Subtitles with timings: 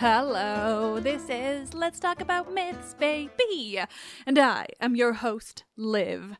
[0.00, 3.78] Hello, this is Let's Talk About Myths, baby.
[4.24, 6.38] And I am your host, Liv.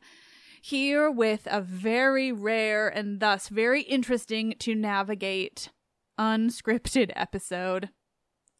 [0.63, 5.69] Here with a very rare and thus very interesting to navigate
[6.19, 7.91] unscripted episode.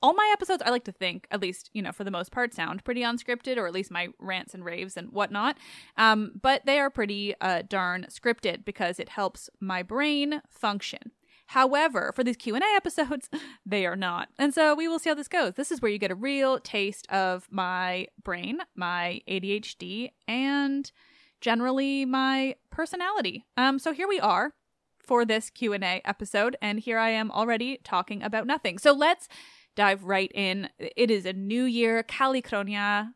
[0.03, 2.53] All my episodes, I like to think, at least, you know, for the most part,
[2.53, 5.57] sound pretty unscripted, or at least my rants and raves and whatnot.
[5.97, 11.11] Um, but they are pretty uh, darn scripted because it helps my brain function.
[11.51, 13.29] However, for these Q&A episodes,
[13.65, 14.29] they are not.
[14.39, 15.55] And so we will see how this goes.
[15.55, 20.89] This is where you get a real taste of my brain, my ADHD, and
[21.41, 23.43] generally my personality.
[23.57, 24.53] Um so here we are
[24.99, 28.77] for this Q&A episode and here I am already talking about nothing.
[28.77, 29.27] So let's
[29.75, 30.69] dive right in.
[30.79, 33.09] It is a new year, Kali Kronia.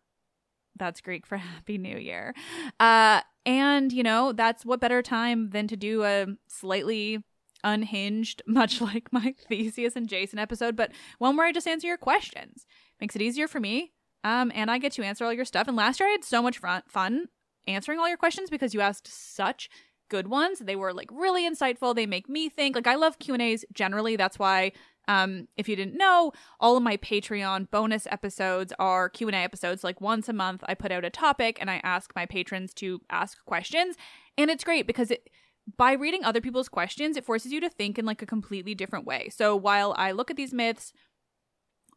[0.75, 2.35] That's Greek for Happy New Year.
[2.81, 7.23] Uh and you know, that's what better time than to do a slightly
[7.65, 11.97] unhinged, much like my Theseus and Jason episode, but one where I just answer your
[11.97, 12.65] questions.
[13.01, 13.91] Makes it easier for me.
[14.23, 15.67] Um, and I get to answer all your stuff.
[15.67, 17.25] And last year I had so much fun,
[17.67, 19.69] answering all your questions because you asked such
[20.09, 20.59] good ones.
[20.59, 21.95] They were like really insightful.
[21.95, 22.75] They make me think.
[22.75, 24.15] Like I love Q and A's generally.
[24.15, 24.71] That's why,
[25.07, 29.39] um, if you didn't know, all of my Patreon bonus episodes are Q and A
[29.39, 29.83] episodes.
[29.83, 33.01] Like once a month, I put out a topic and I ask my patrons to
[33.09, 33.95] ask questions,
[34.37, 35.29] and it's great because it
[35.77, 39.05] by reading other people's questions, it forces you to think in like a completely different
[39.05, 39.29] way.
[39.29, 40.93] So while I look at these myths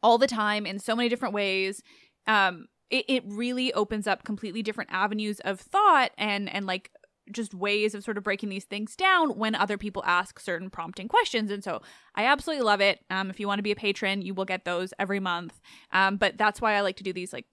[0.02, 1.82] all the time in so many different ways,
[2.26, 6.90] um, it, it really opens up completely different avenues of thought and and like
[7.30, 11.08] just ways of sort of breaking these things down when other people ask certain prompting
[11.08, 11.50] questions.
[11.50, 11.82] And so
[12.14, 13.00] I absolutely love it.
[13.10, 15.60] Um, if you want to be a patron, you will get those every month.
[15.92, 17.44] Um, but that's why I like to do these like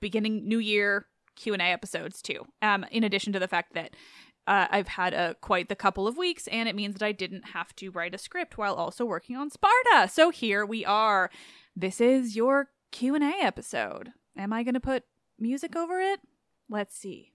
[0.00, 2.46] beginning new year Q&A episodes too.
[2.62, 3.94] Um, in addition to the fact that
[4.46, 7.48] uh, I've had a quite the couple of weeks, and it means that I didn't
[7.48, 10.08] have to write a script while also working on Sparta.
[10.08, 11.30] So here we are.
[11.74, 14.12] This is your Q and A episode.
[14.36, 15.04] Am I going to put
[15.38, 16.20] music over it?
[16.68, 17.32] Let's see.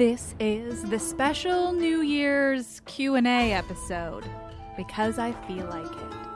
[0.00, 4.24] This is the special New Year's Q&A episode
[4.74, 6.29] because I feel like it.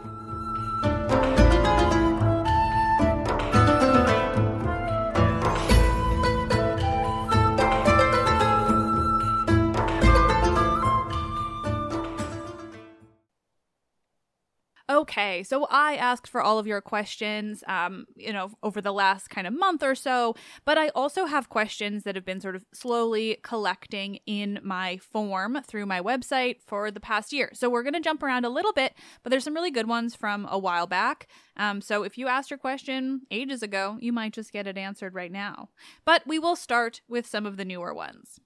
[15.04, 19.28] Okay, so I asked for all of your questions, um, you know, over the last
[19.28, 20.34] kind of month or so,
[20.64, 25.60] but I also have questions that have been sort of slowly collecting in my form
[25.62, 27.50] through my website for the past year.
[27.52, 30.14] So we're going to jump around a little bit, but there's some really good ones
[30.14, 31.28] from a while back.
[31.58, 35.12] Um, so if you asked your question ages ago, you might just get it answered
[35.12, 35.68] right now.
[36.06, 38.40] But we will start with some of the newer ones.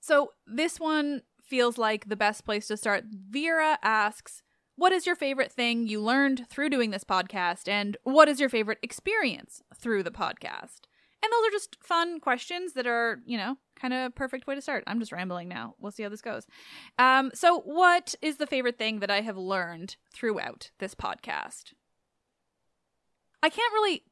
[0.00, 3.04] So this one feels like the best place to start.
[3.10, 4.42] Vera asks,
[4.78, 7.66] what is your favorite thing you learned through doing this podcast?
[7.66, 10.82] And what is your favorite experience through the podcast?
[11.20, 14.54] And those are just fun questions that are, you know, kind of a perfect way
[14.54, 14.84] to start.
[14.86, 15.74] I'm just rambling now.
[15.80, 16.46] We'll see how this goes.
[16.96, 21.72] Um, so, what is the favorite thing that I have learned throughout this podcast?
[23.42, 24.04] I can't really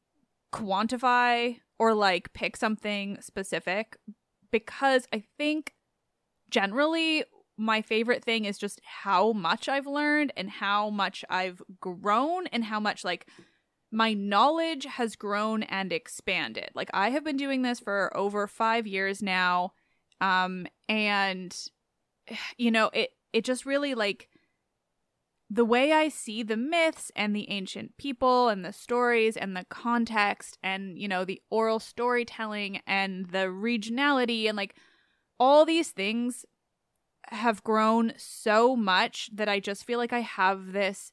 [0.51, 3.95] quantify or like pick something specific
[4.51, 5.75] because I think
[6.49, 7.23] generally
[7.57, 12.63] my favorite thing is just how much I've learned and how much I've grown and
[12.63, 13.27] how much like
[13.91, 16.69] my knowledge has grown and expanded.
[16.75, 19.73] Like I have been doing this for over 5 years now
[20.21, 21.55] um and
[22.57, 24.29] you know, it it just really like
[25.49, 29.65] the way I see the myths and the ancient people and the stories and the
[29.69, 34.75] context and you know the oral storytelling and the regionality and like
[35.39, 36.45] all these things
[37.29, 41.11] have grown so much that I just feel like I have this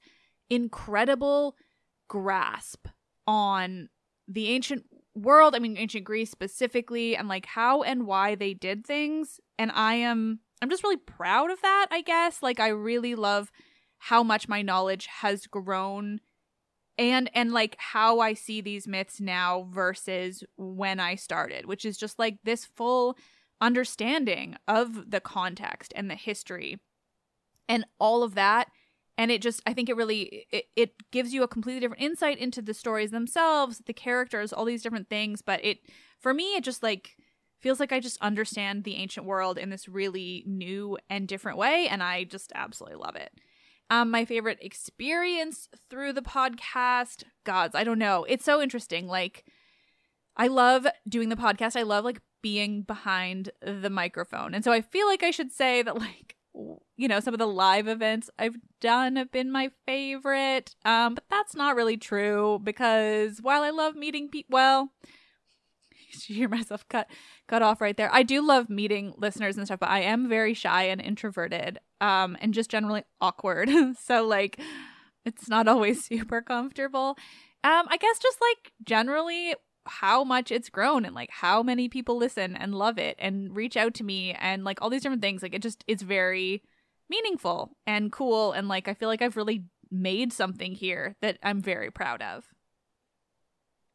[0.49, 1.57] incredible
[2.09, 2.87] grasp
[3.27, 3.89] on
[4.29, 4.85] the ancient
[5.15, 9.71] world, I mean ancient Greece specifically and like how and why they did things and
[9.73, 12.43] I am I'm just really proud of that, I guess.
[12.43, 13.51] Like I really love
[13.99, 16.21] how much my knowledge has grown
[16.97, 21.97] and and like how I see these myths now versus when I started, which is
[21.97, 23.17] just like this full
[23.61, 26.79] understanding of the context and the history
[27.69, 28.69] and all of that.
[29.17, 32.39] And it just i think it really it, it gives you a completely different insight
[32.39, 35.41] into the stories themselves the characters all these different things.
[35.41, 35.79] But it
[36.19, 37.17] for me it just like
[37.61, 41.87] feels like i just understand the ancient world in this really new and different way.
[41.89, 43.31] And i just absolutely love it.
[43.89, 48.27] Um my favorite experience through the podcast gods i don't know.
[48.29, 49.07] It's so interesting.
[49.07, 49.45] Like
[50.37, 51.77] i love doing the podcast.
[51.77, 54.53] I love like being behind the microphone.
[54.53, 56.37] And so I feel like I should say that like
[56.97, 60.77] you know, some of the live events I've done have been my favorite.
[60.85, 64.93] Um, but that's not really true because while I love meeting people, well,
[66.29, 67.09] you hear myself cut
[67.49, 68.13] cut off right there.
[68.13, 72.37] I do love meeting listeners and stuff, but I am very shy and introverted, um,
[72.43, 73.71] and just generally awkward.
[74.05, 74.61] so like,
[75.25, 77.17] it's not always super comfortable.
[77.65, 79.55] Um, I guess just like generally
[79.87, 83.77] how much it's grown and like how many people listen and love it and reach
[83.77, 86.63] out to me and like all these different things like it just it's very
[87.09, 91.61] meaningful and cool and like I feel like I've really made something here that I'm
[91.61, 92.45] very proud of.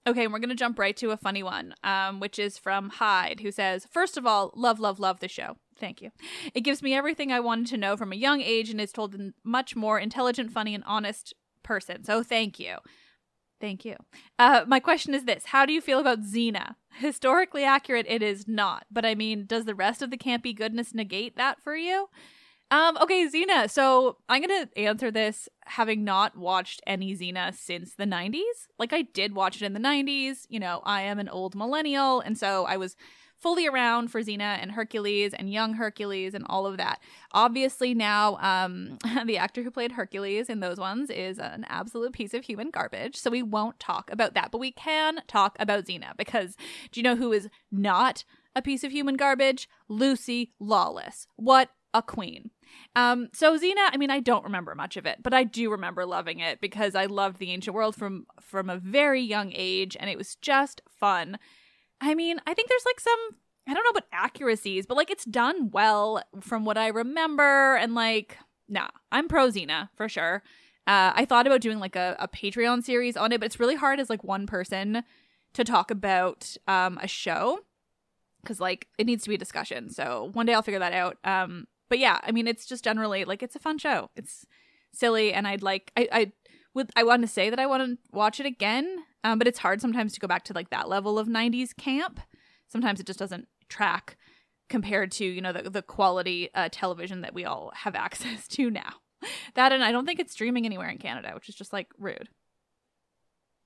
[0.07, 2.89] Okay, and we're going to jump right to a funny one, um, which is from
[2.89, 5.57] Hyde, who says, First of all, love, love, love the show.
[5.77, 6.11] Thank you.
[6.53, 9.13] It gives me everything I wanted to know from a young age and is told
[9.13, 12.03] in much more intelligent, funny, and honest person.
[12.03, 12.77] So thank you.
[13.59, 13.95] Thank you.
[14.37, 16.75] Uh, my question is this How do you feel about Xena?
[16.93, 18.85] Historically accurate, it is not.
[18.91, 22.09] But I mean, does the rest of the campy goodness negate that for you?
[22.71, 23.69] Um, okay, Xena.
[23.69, 28.67] So I'm going to answer this having not watched any Xena since the 90s.
[28.77, 30.45] Like, I did watch it in the 90s.
[30.49, 32.19] You know, I am an old millennial.
[32.19, 32.95] And so I was
[33.39, 36.99] fully around for Xena and Hercules and young Hercules and all of that.
[37.31, 42.33] Obviously, now um, the actor who played Hercules in those ones is an absolute piece
[42.33, 43.15] of human garbage.
[43.15, 46.55] So we won't talk about that, but we can talk about Xena because
[46.91, 48.23] do you know who is not
[48.55, 51.27] a piece of human garbage, Lucy Lawless.
[51.35, 52.51] What a queen.
[52.95, 56.05] Um, so Xena, I mean, I don't remember much of it, but I do remember
[56.05, 60.09] loving it because I loved the ancient world from from a very young age, and
[60.09, 61.39] it was just fun.
[62.01, 63.19] I mean, I think there's like some
[63.67, 67.93] I don't know about accuracies, but like it's done well from what I remember, and
[67.93, 68.37] like,
[68.67, 70.41] nah, I'm pro Xena for sure.
[70.87, 73.75] Uh, I thought about doing like a, a Patreon series on it, but it's really
[73.75, 75.03] hard as like one person
[75.53, 77.59] to talk about um, a show
[78.41, 79.89] because like it needs to be a discussion.
[79.89, 81.17] So one day I'll figure that out.
[81.23, 84.09] Um, but yeah, I mean, it's just generally like it's a fun show.
[84.15, 84.47] It's
[84.91, 86.31] silly, and I'd like I I
[86.73, 89.59] would I want to say that I want to watch it again, um, but it's
[89.59, 92.19] hard sometimes to go back to like that level of '90s camp.
[92.67, 94.17] Sometimes it just doesn't track
[94.69, 98.69] compared to you know the the quality uh, television that we all have access to
[98.69, 98.93] now.
[99.55, 102.29] That and I don't think it's streaming anywhere in Canada, which is just like rude.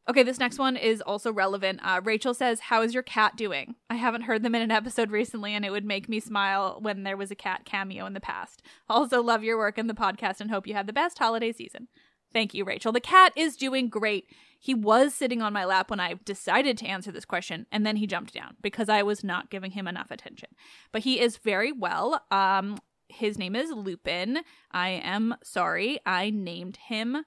[0.09, 1.79] Okay, this next one is also relevant.
[1.81, 3.75] Uh, Rachel says, How is your cat doing?
[3.89, 7.03] I haven't heard them in an episode recently, and it would make me smile when
[7.03, 8.61] there was a cat cameo in the past.
[8.89, 11.87] Also, love your work in the podcast and hope you have the best holiday season.
[12.33, 12.91] Thank you, Rachel.
[12.91, 14.25] The cat is doing great.
[14.59, 17.97] He was sitting on my lap when I decided to answer this question, and then
[17.97, 20.49] he jumped down because I was not giving him enough attention.
[20.91, 22.23] But he is very well.
[22.31, 24.39] Um, his name is Lupin.
[24.71, 25.99] I am sorry.
[26.05, 27.25] I named him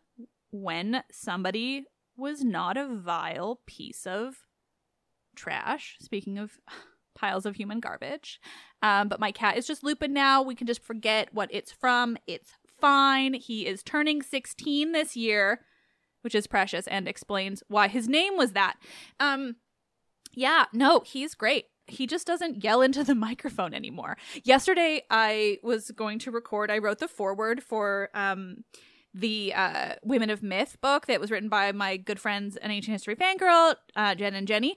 [0.50, 1.84] when somebody
[2.16, 4.46] was not a vile piece of
[5.36, 5.96] trash.
[6.00, 6.52] Speaking of
[7.14, 8.40] piles of human garbage.
[8.82, 10.42] Um, but my cat is just Lupin now.
[10.42, 12.16] We can just forget what it's from.
[12.26, 13.34] It's fine.
[13.34, 15.60] He is turning 16 this year,
[16.22, 18.76] which is precious and explains why his name was that.
[19.20, 19.56] Um,
[20.32, 21.66] yeah, no, he's great.
[21.86, 24.16] He just doesn't yell into the microphone anymore.
[24.44, 28.64] Yesterday, I was going to record, I wrote the foreword for um,
[29.14, 32.92] the uh, Women of Myth book that was written by my good friends, an ancient
[32.92, 34.76] history fangirl, uh, Jen and Jenny.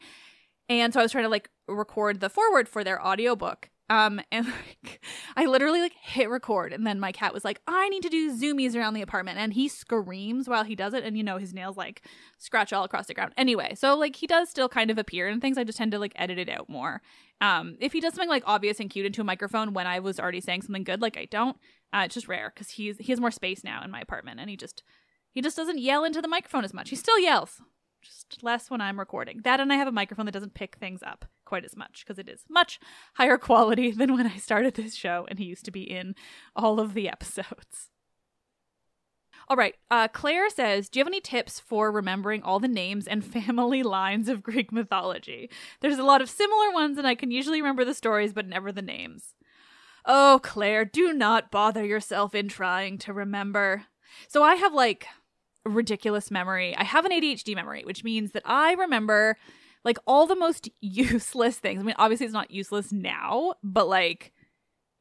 [0.69, 3.69] And so I was trying to like record the foreword for their audiobook.
[3.89, 5.03] Um, and like,
[5.35, 8.35] I literally like hit record, and then my cat was like, "I need to do
[8.35, 11.53] zoomies around the apartment," and he screams while he does it, and you know his
[11.53, 12.05] nails like
[12.37, 13.33] scratch all across the ground.
[13.37, 15.57] Anyway, so like he does still kind of appear in things.
[15.57, 17.01] I just tend to like edit it out more.
[17.41, 20.19] Um, if he does something like obvious and cute into a microphone when I was
[20.19, 21.57] already saying something good, like I don't,
[21.93, 24.49] uh, it's just rare because he's he has more space now in my apartment, and
[24.49, 24.83] he just
[25.31, 26.89] he just doesn't yell into the microphone as much.
[26.89, 27.61] He still yells,
[28.01, 29.41] just less when I'm recording.
[29.43, 32.19] That and I have a microphone that doesn't pick things up quite as much because
[32.19, 32.79] it is much
[33.15, 36.15] higher quality than when I started this show and he used to be in
[36.55, 37.89] all of the episodes.
[39.47, 43.07] All right, uh, Claire says, Do you have any tips for remembering all the names
[43.07, 45.49] and family lines of Greek mythology?
[45.81, 48.71] There's a lot of similar ones, and I can usually remember the stories, but never
[48.71, 49.33] the names.
[50.05, 53.85] Oh, Claire, do not bother yourself in trying to remember.
[54.27, 55.07] So I have like
[55.65, 56.75] ridiculous memory.
[56.77, 59.35] I have an ADHD memory, which means that I remember
[59.89, 61.79] like all the most useless things.
[61.79, 64.31] I mean, obviously it's not useless now, but like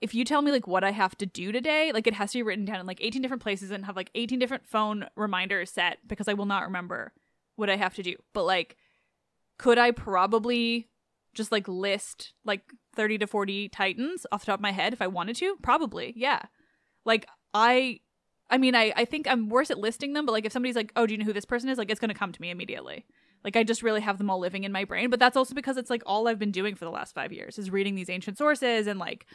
[0.00, 2.38] if you tell me like what I have to do today, like it has to
[2.38, 5.70] be written down in like 18 different places and have like 18 different phone reminders
[5.70, 7.12] set because I will not remember
[7.56, 8.14] what I have to do.
[8.32, 8.78] But like
[9.58, 10.88] could I probably
[11.34, 12.62] just like list like
[12.96, 15.56] 30 to 40 titans off the top of my head if I wanted to?
[15.60, 16.14] Probably.
[16.16, 16.40] Yeah.
[17.04, 18.00] Like I
[18.48, 20.92] I mean, I, I think I'm worse at listing them, but like if somebody's like,
[20.96, 21.76] oh, do you know who this person is?
[21.76, 23.04] Like it's going to come to me immediately.
[23.44, 25.10] Like I just really have them all living in my brain.
[25.10, 27.58] But that's also because it's like all I've been doing for the last five years
[27.58, 29.26] is reading these ancient sources and like,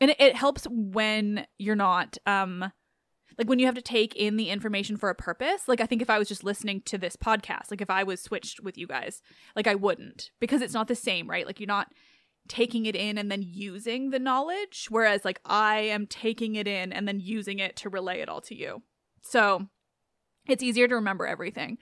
[0.00, 2.72] and it, it helps when you're not, um,
[3.38, 5.68] like when you have to take in the information for a purpose.
[5.68, 8.22] Like I think if I was just listening to this podcast, like if I was
[8.22, 9.22] switched with you guys,
[9.56, 11.46] like I wouldn't because it's not the same, right?
[11.46, 11.88] Like you're not
[12.48, 16.92] taking it in and then using the knowledge whereas like I am taking it in
[16.92, 18.82] and then using it to relay it all to you.
[19.22, 19.68] So
[20.48, 21.78] it's easier to remember everything.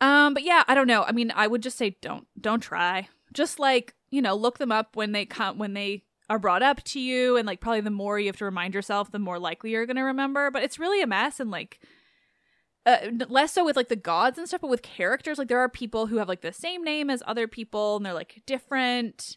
[0.00, 1.02] Um but yeah, I don't know.
[1.02, 3.08] I mean, I would just say don't don't try.
[3.32, 6.82] Just like, you know, look them up when they come when they are brought up
[6.84, 9.70] to you and like probably the more you have to remind yourself, the more likely
[9.70, 11.80] you're to remember, but it's really a mess and like
[12.86, 15.68] uh, less so with like the gods and stuff, but with characters, like there are
[15.68, 19.36] people who have like the same name as other people and they're like different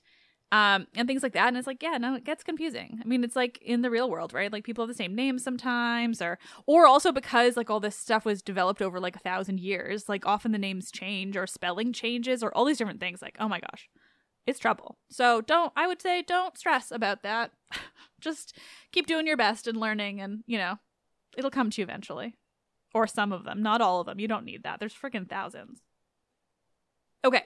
[0.51, 1.47] um, and things like that.
[1.47, 2.99] And it's like, yeah, no, it gets confusing.
[3.01, 4.51] I mean, it's like in the real world, right?
[4.51, 8.25] Like people have the same names sometimes, or or also because like all this stuff
[8.25, 12.43] was developed over like a thousand years, like often the names change or spelling changes
[12.43, 13.21] or all these different things.
[13.21, 13.89] Like, oh my gosh,
[14.45, 14.97] it's trouble.
[15.09, 15.71] So don't.
[15.75, 17.51] I would say don't stress about that.
[18.19, 18.57] Just
[18.91, 20.79] keep doing your best and learning, and you know,
[21.37, 22.35] it'll come to you eventually.
[22.93, 24.19] Or some of them, not all of them.
[24.19, 24.81] You don't need that.
[24.81, 25.81] There's freaking thousands.
[27.23, 27.45] Okay,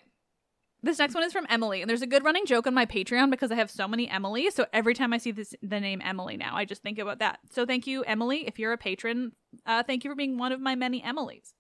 [0.86, 3.32] this next one is from Emily, and there's a good running joke on my Patreon
[3.32, 4.50] because I have so many Emily.
[4.52, 7.40] So every time I see this, the name Emily now, I just think about that.
[7.52, 8.48] So thank you, Emily.
[8.48, 9.32] If you're a patron,
[9.66, 11.54] uh, thank you for being one of my many Emilys.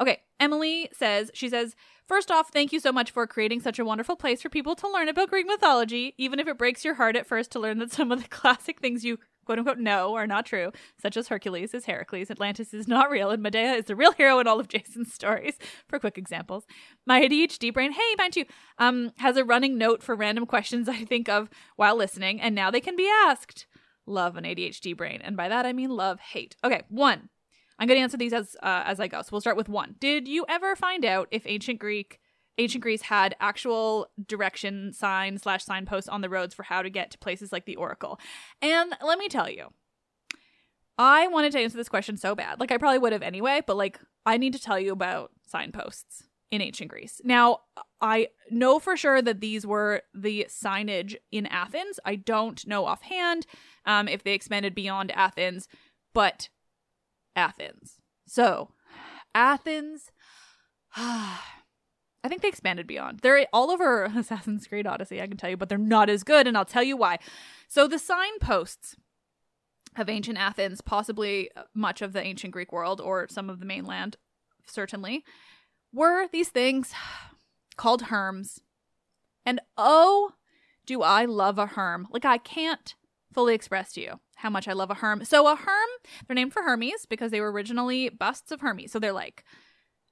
[0.00, 3.84] Okay, Emily says, she says, First off, thank you so much for creating such a
[3.84, 7.16] wonderful place for people to learn about Greek mythology, even if it breaks your heart
[7.16, 10.26] at first to learn that some of the classic things you quote unquote know are
[10.26, 13.96] not true, such as Hercules is Heracles, Atlantis is not real, and Medea is the
[13.96, 15.58] real hero in all of Jason's stories,
[15.88, 16.64] for quick examples.
[17.06, 18.44] My ADHD brain, hey, mind you,
[18.78, 22.70] um, has a running note for random questions I think of while listening, and now
[22.70, 23.66] they can be asked.
[24.06, 26.56] Love an ADHD brain, and by that I mean love hate.
[26.62, 27.30] Okay, one.
[27.78, 29.20] I'm going to answer these as uh, as I go.
[29.22, 29.96] So we'll start with one.
[29.98, 32.20] Did you ever find out if ancient Greek
[32.58, 37.10] ancient Greece had actual direction signs slash signposts on the roads for how to get
[37.10, 38.18] to places like the Oracle?
[38.62, 39.72] And let me tell you,
[40.96, 42.60] I wanted to answer this question so bad.
[42.60, 46.24] Like I probably would have anyway, but like I need to tell you about signposts
[46.50, 47.20] in ancient Greece.
[47.24, 47.60] Now,
[48.00, 51.98] I know for sure that these were the signage in Athens.
[52.04, 53.46] I don't know offhand
[53.86, 55.68] um, if they expanded beyond Athens,
[56.12, 56.48] but
[57.34, 57.98] Athens.
[58.26, 58.70] So,
[59.34, 60.12] Athens.
[62.24, 63.20] I think they expanded beyond.
[63.20, 66.46] They're all over Assassin's Creed Odyssey, I can tell you, but they're not as good,
[66.46, 67.18] and I'll tell you why.
[67.68, 68.96] So, the signposts
[69.96, 74.16] of ancient Athens, possibly much of the ancient Greek world, or some of the mainland,
[74.66, 75.22] certainly,
[75.92, 76.92] were these things
[77.76, 78.60] called herms.
[79.44, 80.32] And oh,
[80.86, 82.08] do I love a herm.
[82.10, 82.94] Like, I can't
[83.32, 85.24] fully express to you how much I love a herm.
[85.26, 85.88] So, a herm,
[86.26, 88.92] they're named for Hermes because they were originally busts of Hermes.
[88.92, 89.44] So, they're like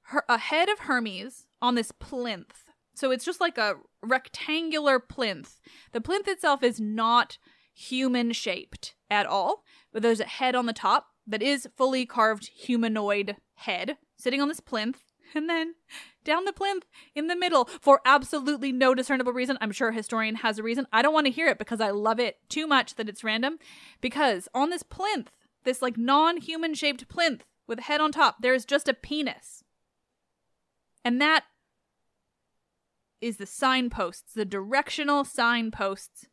[0.09, 2.65] her- a head of Hermes on this plinth.
[2.95, 5.61] So, it's just like a rectangular plinth.
[5.93, 7.39] The plinth itself is not
[7.75, 12.49] human shaped at all, but there's a head on the top that is fully carved
[12.49, 15.03] humanoid head sitting on this plinth
[15.35, 15.75] and then
[16.25, 19.59] down the plinth in the middle for absolutely no discernible reason.
[19.61, 20.87] I'm sure a historian has a reason.
[20.93, 23.59] I don't want to hear it because I love it too much that it's random.
[24.01, 25.31] Because on this plinth,
[25.65, 29.65] this like non human shaped plinth with a head on top, there's just a penis.
[31.05, 31.45] And that
[33.23, 36.27] is the signposts, the directional signposts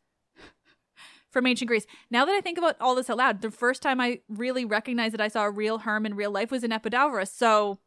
[1.30, 1.86] from ancient Greece.
[2.10, 5.14] Now that I think about all this out loud, the first time I really recognized
[5.14, 7.28] that I saw a real herm in real life was in Epidavros.
[7.28, 7.78] So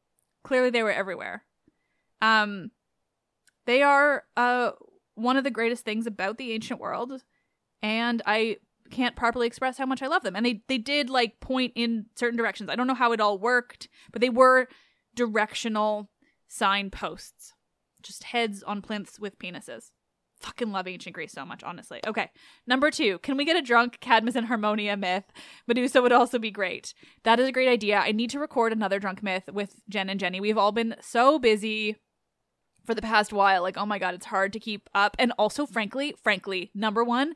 [0.43, 1.43] clearly they were everywhere.
[2.21, 2.71] Um,
[3.65, 4.71] they are uh
[5.15, 7.23] one of the greatest things about the ancient world,
[7.81, 8.57] and I
[8.89, 10.35] can't properly express how much I love them.
[10.35, 12.69] And they they did like point in certain directions.
[12.69, 14.67] I don't know how it all worked, but they were
[15.15, 16.09] directional
[16.47, 17.52] signposts,
[18.03, 19.91] just heads on plinths with penises
[20.43, 22.01] fucking love ancient Greece so much, honestly.
[22.05, 22.29] Okay,
[22.67, 25.23] number two, can we get a drunk Cadmus and Harmonia myth?
[25.67, 26.93] Medusa would also be great.
[27.23, 27.97] That is a great idea.
[27.97, 30.41] I need to record another drunk myth with Jen and Jenny.
[30.41, 31.95] We've all been so busy
[32.85, 33.61] for the past while.
[33.61, 35.15] Like, oh my god, it's hard to keep up.
[35.17, 37.33] And also, frankly, frankly, number one,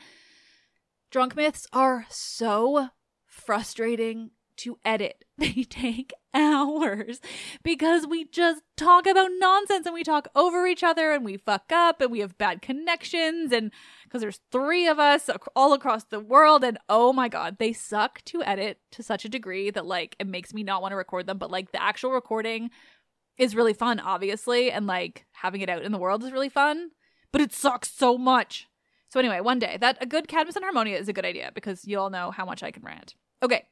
[1.10, 2.89] drunk myths are so
[3.25, 5.23] frustrating to edit.
[5.39, 7.21] They take hours
[7.63, 11.71] because we just talk about nonsense and we talk over each other and we fuck
[11.71, 13.71] up and we have bad connections and
[14.03, 18.23] because there's three of us all across the world and oh my god, they suck
[18.25, 21.27] to edit to such a degree that like it makes me not want to record
[21.27, 22.71] them, but like the actual recording
[23.37, 26.89] is really fun obviously and like having it out in the world is really fun,
[27.31, 28.67] but it sucks so much.
[29.09, 31.85] So anyway, one day that a good Cadmus and Harmonia is a good idea because
[31.85, 33.13] you all know how much I can rant.
[33.43, 33.65] Okay,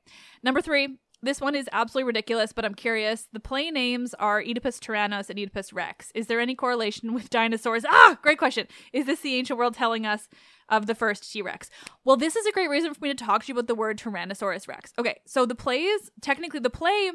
[0.44, 0.98] number three.
[1.22, 3.28] This one is absolutely ridiculous, but I'm curious.
[3.34, 6.12] The play names are Oedipus Tyrannus and Oedipus Rex.
[6.14, 7.84] Is there any correlation with dinosaurs?
[7.84, 8.68] Ah, great question.
[8.94, 10.28] Is this the ancient world telling us
[10.70, 11.70] of the first T Rex?
[12.04, 13.98] Well, this is a great reason for me to talk to you about the word
[13.98, 14.94] Tyrannosaurus Rex.
[15.00, 17.12] Okay, so the plays, technically, the play,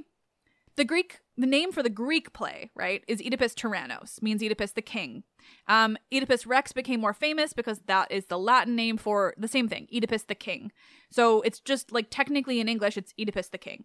[0.77, 4.83] the Greek, the name for the Greek play, right, is Oedipus Tyrannos, means Oedipus the
[4.83, 5.25] king.
[5.67, 9.69] Um, Oedipus Rex became more famous because that is the Latin name for the same
[9.69, 10.73] thing, Oedipus the king.
[11.11, 13.85] So it's just like technically in English, it's Oedipus the king.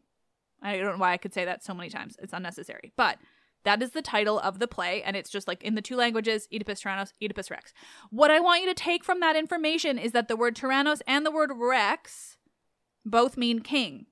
[0.62, 2.16] I don't know why I could say that so many times.
[2.22, 2.92] It's unnecessary.
[2.96, 3.18] But
[3.66, 6.48] that is the title of the play, and it's just like in the two languages
[6.54, 7.74] Oedipus Tyrannos, Oedipus Rex.
[8.12, 11.26] What I want you to take from that information is that the word Tyrannos and
[11.26, 12.38] the word Rex
[13.04, 14.06] both mean king.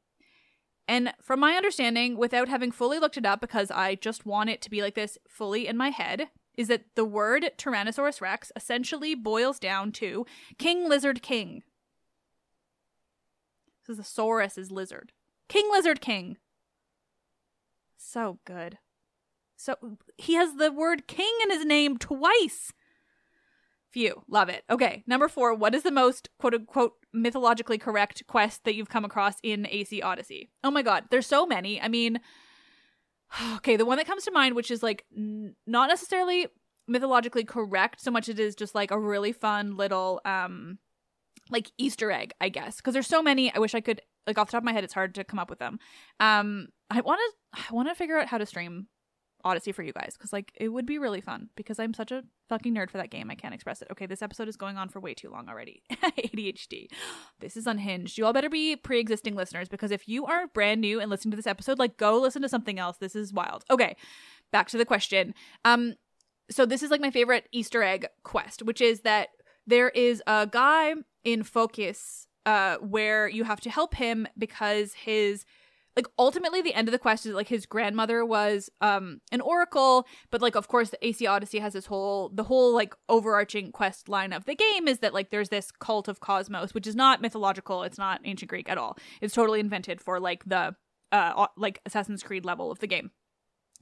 [0.87, 4.61] And from my understanding, without having fully looked it up, because I just want it
[4.63, 9.15] to be like this fully in my head, is that the word Tyrannosaurus Rex essentially
[9.15, 10.25] boils down to
[10.57, 11.63] King Lizard King.
[13.81, 15.11] Because the saurus is lizard.
[15.49, 16.37] King Lizard King.
[17.97, 18.77] So good.
[19.55, 22.73] So he has the word king in his name twice.
[23.93, 24.63] Phew, love it.
[24.71, 25.53] Okay, number four.
[25.53, 30.01] What is the most quote unquote mythologically correct quest that you've come across in AC
[30.01, 30.49] Odyssey?
[30.63, 31.79] Oh my god, there's so many.
[31.79, 32.19] I mean,
[33.55, 36.47] okay, the one that comes to mind, which is like n- not necessarily
[36.85, 40.77] mythologically correct so much it is just like a really fun little um
[41.49, 42.77] like Easter egg, I guess.
[42.77, 43.53] Because there's so many.
[43.53, 45.39] I wish I could like off the top of my head, it's hard to come
[45.39, 45.77] up with them.
[46.19, 48.87] Um, I want to I want to figure out how to stream
[49.43, 52.23] Odyssey for you guys because like it would be really fun because I'm such a
[52.49, 53.29] fucking nerd for that game.
[53.29, 53.89] I can't express it.
[53.91, 55.83] Okay, this episode is going on for way too long already.
[55.91, 56.87] ADHD.
[57.39, 58.17] This is unhinged.
[58.17, 61.35] You all better be pre-existing listeners because if you are brand new and listening to
[61.35, 62.97] this episode, like go listen to something else.
[62.97, 63.63] This is wild.
[63.69, 63.95] Okay,
[64.51, 65.33] back to the question.
[65.65, 65.95] Um,
[66.49, 69.29] so this is like my favorite Easter egg quest, which is that
[69.67, 75.45] there is a guy in Phokis uh where you have to help him because his
[75.95, 80.07] like ultimately the end of the quest is like his grandmother was um an oracle
[80.31, 84.09] but like of course the ac odyssey has this whole the whole like overarching quest
[84.09, 87.21] line of the game is that like there's this cult of Kosmos which is not
[87.21, 90.75] mythological it's not ancient greek at all it's totally invented for like the
[91.11, 93.11] uh like assassin's creed level of the game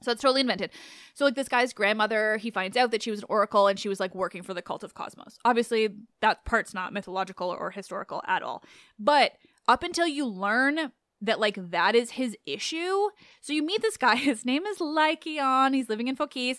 [0.02, 0.70] so it's totally invented.
[1.14, 3.88] So like this guy's grandmother, he finds out that she was an oracle and she
[3.88, 5.36] was like working for the cult of Kosmos.
[5.44, 5.88] Obviously,
[6.20, 8.64] that part's not mythological or historical at all.
[8.98, 9.32] But
[9.68, 10.92] up until you learn
[11.22, 13.08] that like that is his issue,
[13.40, 14.16] so you meet this guy.
[14.22, 15.72] His name is Lycaon.
[15.72, 16.58] He's living in Phokis,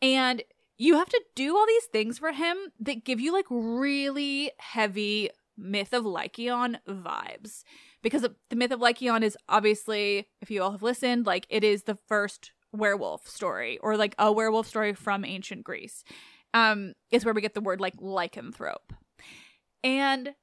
[0.00, 0.42] and
[0.78, 5.30] you have to do all these things for him that give you like really heavy
[5.56, 7.62] myth of Lycaon vibes.
[8.02, 11.84] Because the myth of Lycaon is obviously, if you all have listened, like it is
[11.84, 16.04] the first werewolf story or like a werewolf story from ancient Greece.
[16.52, 18.92] Um, is where we get the word like lycanthrope.
[19.82, 20.34] And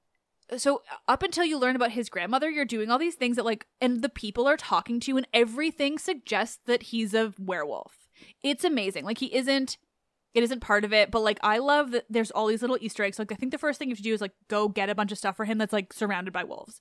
[0.57, 3.67] so up until you learn about his grandmother, you're doing all these things that like
[3.79, 8.09] and the people are talking to you and everything suggests that he's a werewolf.
[8.43, 9.05] It's amazing.
[9.05, 9.77] Like he isn't
[10.33, 13.03] it isn't part of it, but like I love that there's all these little Easter
[13.03, 13.19] eggs.
[13.19, 14.95] Like I think the first thing you have to do is like go get a
[14.95, 16.79] bunch of stuff for him that's like surrounded by wolves.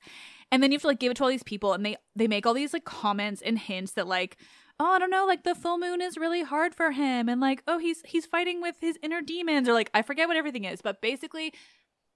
[0.53, 2.29] And then you have to like give it to all these people and they they
[2.29, 4.37] make all these like comments and hints that like
[4.83, 7.63] oh, I don't know, like the full moon is really hard for him and like
[7.69, 10.81] oh, he's he's fighting with his inner demons or like I forget what everything is,
[10.81, 11.53] but basically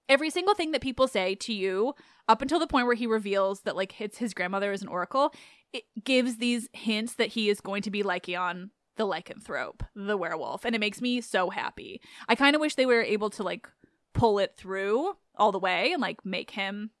[0.09, 1.93] every single thing that people say to you
[2.27, 5.33] up until the point where he reveals that like his his grandmother is an oracle,
[5.73, 10.65] it gives these hints that he is going to be Lycaon the lycanthrope, the werewolf,
[10.65, 12.01] and it makes me so happy.
[12.27, 13.67] I kind of wish they were able to like
[14.13, 16.91] pull it through all the way and like make him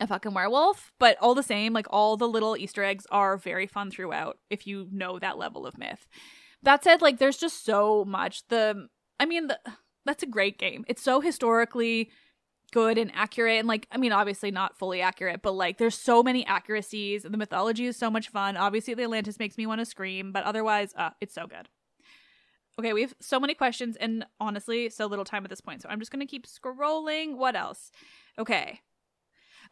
[0.00, 3.66] a fucking werewolf, but all the same, like all the little Easter eggs are very
[3.66, 6.08] fun throughout if you know that level of myth.
[6.62, 8.46] That said, like there's just so much.
[8.48, 8.88] The
[9.20, 9.58] I mean, the,
[10.04, 10.84] that's a great game.
[10.88, 12.10] It's so historically
[12.72, 16.22] good and accurate and like I mean obviously not fully accurate, but like there's so
[16.22, 17.22] many accuracies.
[17.22, 18.56] The mythology is so much fun.
[18.56, 21.68] Obviously the Atlantis makes me want to scream, but otherwise uh it's so good.
[22.78, 25.82] Okay, we have so many questions and honestly so little time at this point.
[25.82, 27.36] So I'm just to keep scrolling.
[27.36, 27.92] What else?
[28.38, 28.80] Okay.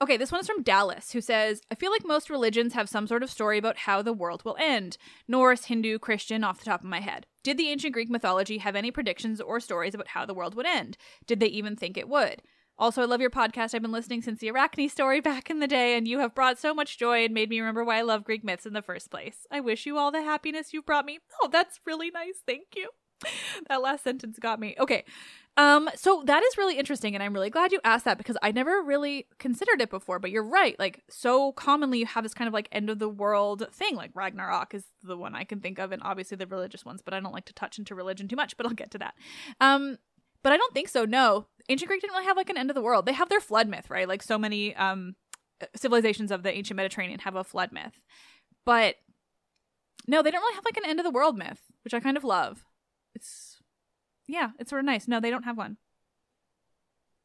[0.02, 3.06] Okay, this one is from Dallas, who says, I feel like most religions have some
[3.06, 4.98] sort of story about how the world will end.
[5.28, 7.24] Norse, Hindu, Christian, off the top of my head.
[7.44, 10.66] Did the ancient Greek mythology have any predictions or stories about how the world would
[10.66, 10.96] end?
[11.28, 12.42] Did they even think it would?
[12.76, 13.76] Also, I love your podcast.
[13.76, 16.58] I've been listening since the Arachne story back in the day, and you have brought
[16.58, 19.08] so much joy and made me remember why I love Greek myths in the first
[19.08, 19.46] place.
[19.52, 21.20] I wish you all the happiness you've brought me.
[21.40, 22.42] Oh, that's really nice.
[22.44, 22.90] Thank you.
[23.68, 24.74] That last sentence got me.
[24.80, 25.04] Okay.
[25.58, 28.52] Um, so that is really interesting, and I'm really glad you asked that because I
[28.52, 30.18] never really considered it before.
[30.18, 30.78] But you're right.
[30.78, 33.94] Like, so commonly you have this kind of like end of the world thing.
[33.94, 37.12] Like Ragnarok is the one I can think of, and obviously the religious ones, but
[37.12, 39.14] I don't like to touch into religion too much, but I'll get to that.
[39.60, 39.98] Um,
[40.42, 41.04] but I don't think so.
[41.04, 43.04] No, ancient Greek didn't really have like an end of the world.
[43.04, 44.08] They have their flood myth, right?
[44.08, 45.16] Like so many um
[45.76, 48.00] civilizations of the ancient Mediterranean have a flood myth.
[48.64, 48.96] But
[50.06, 52.16] no, they don't really have like an end of the world myth, which I kind
[52.16, 52.64] of love.
[53.14, 53.51] It's
[54.32, 55.06] yeah, it's sort of nice.
[55.06, 55.76] No, they don't have one.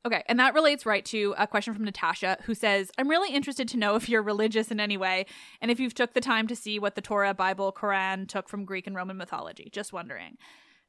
[0.06, 3.68] Okay, and that relates right to a question from Natasha who says, "I'm really interested
[3.70, 5.26] to know if you're religious in any way
[5.62, 8.66] and if you've took the time to see what the Torah, Bible, Quran took from
[8.66, 9.70] Greek and Roman mythology.
[9.72, 10.38] Just wondering."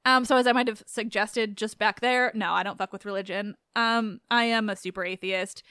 [0.04, 3.04] Um, so as I might have suggested just back there, no, I don't fuck with
[3.04, 3.57] religion.
[3.76, 5.62] Um, I am a super atheist.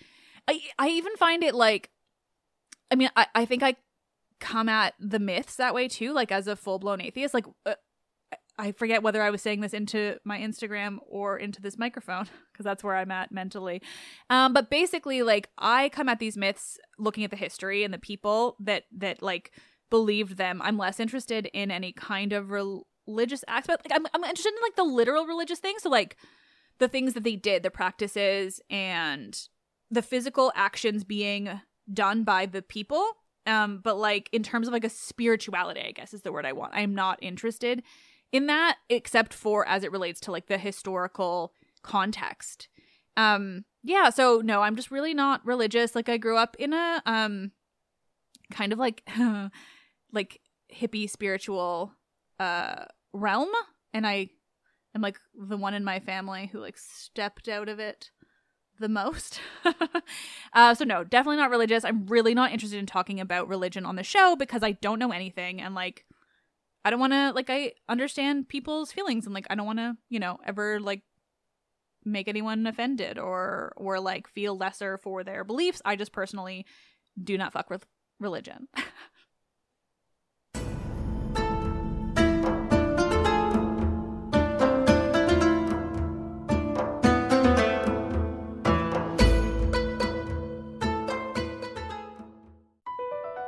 [0.48, 1.90] I I even find it like,
[2.90, 3.76] I mean, I I think I
[4.40, 7.34] come at the myths that way too, like as a full blown atheist.
[7.34, 7.76] Like, uh,
[8.58, 12.64] I forget whether I was saying this into my Instagram or into this microphone because
[12.64, 13.82] that's where I'm at mentally.
[14.30, 18.00] Um, but basically, like I come at these myths looking at the history and the
[18.00, 19.52] people that that like
[19.90, 20.62] believed them.
[20.62, 23.86] I'm less interested in any kind of religious aspect.
[23.90, 25.84] Like I'm, I'm interested in like the literal religious things.
[25.84, 26.18] So like
[26.80, 29.40] the things that they did, the practices and
[29.90, 33.06] the physical actions being done by the people.
[33.46, 36.52] Um, but like in terms of like a spirituality, I guess is the word I
[36.52, 36.76] want.
[36.76, 37.82] I am not interested
[38.32, 42.68] in that, except for as it relates to like the historical context.
[43.16, 45.96] Um, yeah, so no, I'm just really not religious.
[45.96, 47.52] Like I grew up in a um
[48.52, 49.08] kind of like
[50.12, 50.42] like
[50.74, 51.94] hippie spiritual
[52.40, 53.50] uh realm
[53.94, 54.30] and I
[54.94, 58.12] am like the one in my family who like stepped out of it
[58.80, 59.40] the most.
[60.54, 61.84] uh, so no, definitely not religious.
[61.84, 65.12] I'm really not interested in talking about religion on the show because I don't know
[65.12, 66.06] anything and like
[66.88, 69.98] I don't want to like I understand people's feelings and like I don't want to,
[70.08, 71.02] you know, ever like
[72.06, 75.82] make anyone offended or or like feel lesser for their beliefs.
[75.84, 76.66] I just personally
[77.22, 77.86] do not fuck with
[78.22, 78.70] religion.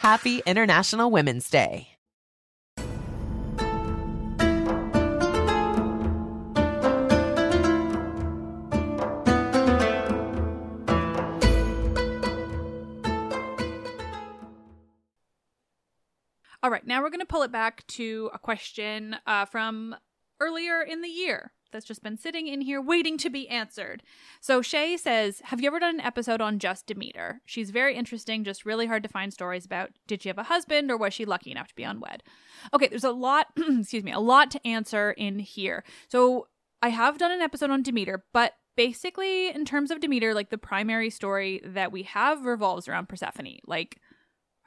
[0.00, 1.88] Happy International Women's Day.
[16.62, 19.94] All right, now we're going to pull it back to a question uh, from
[20.40, 24.02] earlier in the year that's just been sitting in here waiting to be answered.
[24.40, 27.40] So Shay says, Have you ever done an episode on just Demeter?
[27.46, 30.90] She's very interesting, just really hard to find stories about did she have a husband
[30.90, 32.22] or was she lucky enough to be unwed?
[32.74, 35.84] Okay, there's a lot, excuse me, a lot to answer in here.
[36.08, 36.48] So
[36.82, 40.58] I have done an episode on Demeter, but basically, in terms of Demeter, like the
[40.58, 43.58] primary story that we have revolves around Persephone.
[43.66, 43.98] Like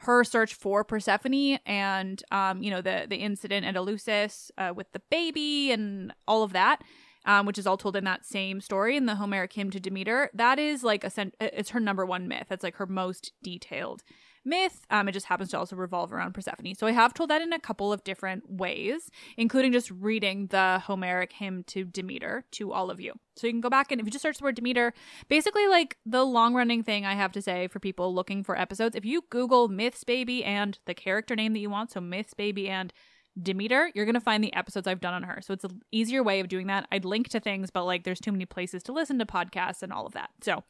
[0.04, 4.92] her search for Persephone and um, you know the the incident at Eleusis uh, with
[4.92, 6.82] the baby and all of that,
[7.26, 10.30] um, which is all told in that same story in the Homeric hymn to Demeter.
[10.34, 12.48] That is like a it's her number one myth.
[12.50, 14.04] That's like her most detailed
[14.46, 14.86] myth.
[14.90, 16.76] Um, it just happens to also revolve around Persephone.
[16.76, 20.82] So I have told that in a couple of different ways, including just reading the
[20.86, 23.14] Homeric hymn to Demeter to all of you.
[23.36, 24.94] So you can go back and if you just search the word Demeter,
[25.28, 28.96] basically like the long running thing I have to say for people looking for episodes,
[28.96, 32.70] if you Google Myths Baby and the character name that you want, so Myths Baby
[32.70, 32.94] and
[33.42, 35.42] Demeter, you're going to find the episodes I've done on her.
[35.42, 36.88] So it's an easier way of doing that.
[36.92, 39.92] I'd link to things, but like there's too many places to listen to podcasts and
[39.92, 40.30] all of that.
[40.42, 40.64] So,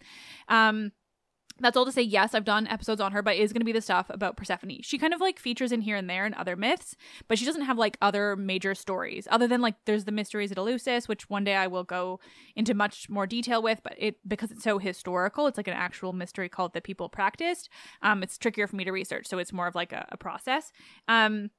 [0.48, 0.92] um,
[1.64, 3.66] That's all to say, yes, I've done episodes on her, but it is going to
[3.66, 4.82] be the stuff about Persephone.
[4.82, 6.98] She kind of like features in here and there in other myths,
[7.30, 10.58] but she doesn't have like other major stories other than like there's the mysteries at
[10.58, 12.20] Eleusis, which one day I will go
[12.54, 16.12] into much more detail with, but it because it's so historical, it's like an actual
[16.12, 17.70] mystery cult that people practiced.
[18.02, 20.74] Um, it's trickier for me to research, so it's more of like a, a process.
[21.08, 21.50] Um,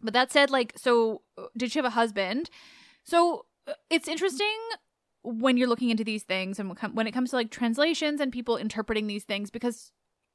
[0.00, 2.50] but that said, like, so uh, did she have a husband?
[3.02, 4.58] So uh, it's interesting
[5.24, 8.56] when you're looking into these things and when it comes to like translations and people
[8.58, 9.90] interpreting these things because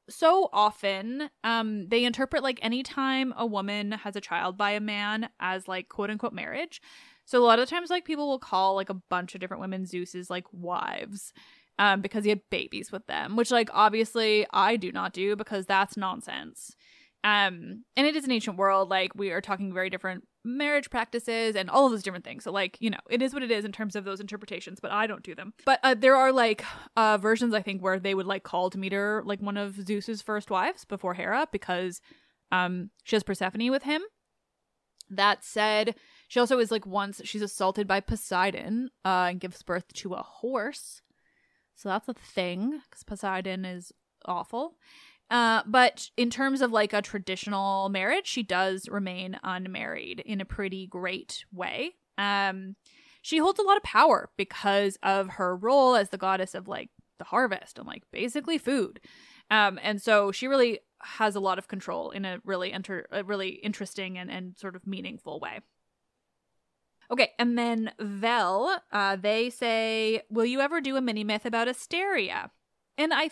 [0.09, 5.29] so often um they interpret like anytime a woman has a child by a man
[5.39, 6.81] as like quote unquote marriage.
[7.25, 9.85] So a lot of times like people will call like a bunch of different women
[9.85, 11.31] zeus's like wives
[11.77, 15.65] um because he had babies with them which like obviously i do not do because
[15.65, 16.75] that's nonsense.
[17.23, 21.55] Um and it is an ancient world like we are talking very different marriage practices
[21.55, 22.43] and all of those different things.
[22.43, 24.91] So like you know it is what it is in terms of those interpretations but
[24.91, 25.53] i don't do them.
[25.65, 26.63] But uh, there are like
[26.95, 30.49] uh versions i think where they would like call demeter like one of zeus's first
[30.49, 32.01] wives before hera because
[32.51, 34.01] um she has persephone with him.
[35.09, 35.95] That said
[36.27, 40.23] she also is like once she's assaulted by poseidon uh and gives birth to a
[40.23, 41.01] horse.
[41.75, 43.91] So that's a thing because poseidon is
[44.25, 44.75] awful
[45.29, 50.45] uh, but in terms of like a traditional marriage, she does remain unmarried in a
[50.45, 51.91] pretty great way.
[52.17, 52.75] Um,
[53.21, 56.89] she holds a lot of power because of her role as the goddess of like
[57.19, 58.99] the harvest and like basically food.
[59.51, 63.23] Um, and so she really has a lot of control in a really enter a
[63.23, 65.59] really interesting and, and sort of meaningful way.
[67.11, 71.67] Okay, and then Vel, uh, they say, Will you ever do a mini myth about
[71.67, 72.51] Asteria?
[72.97, 73.31] And I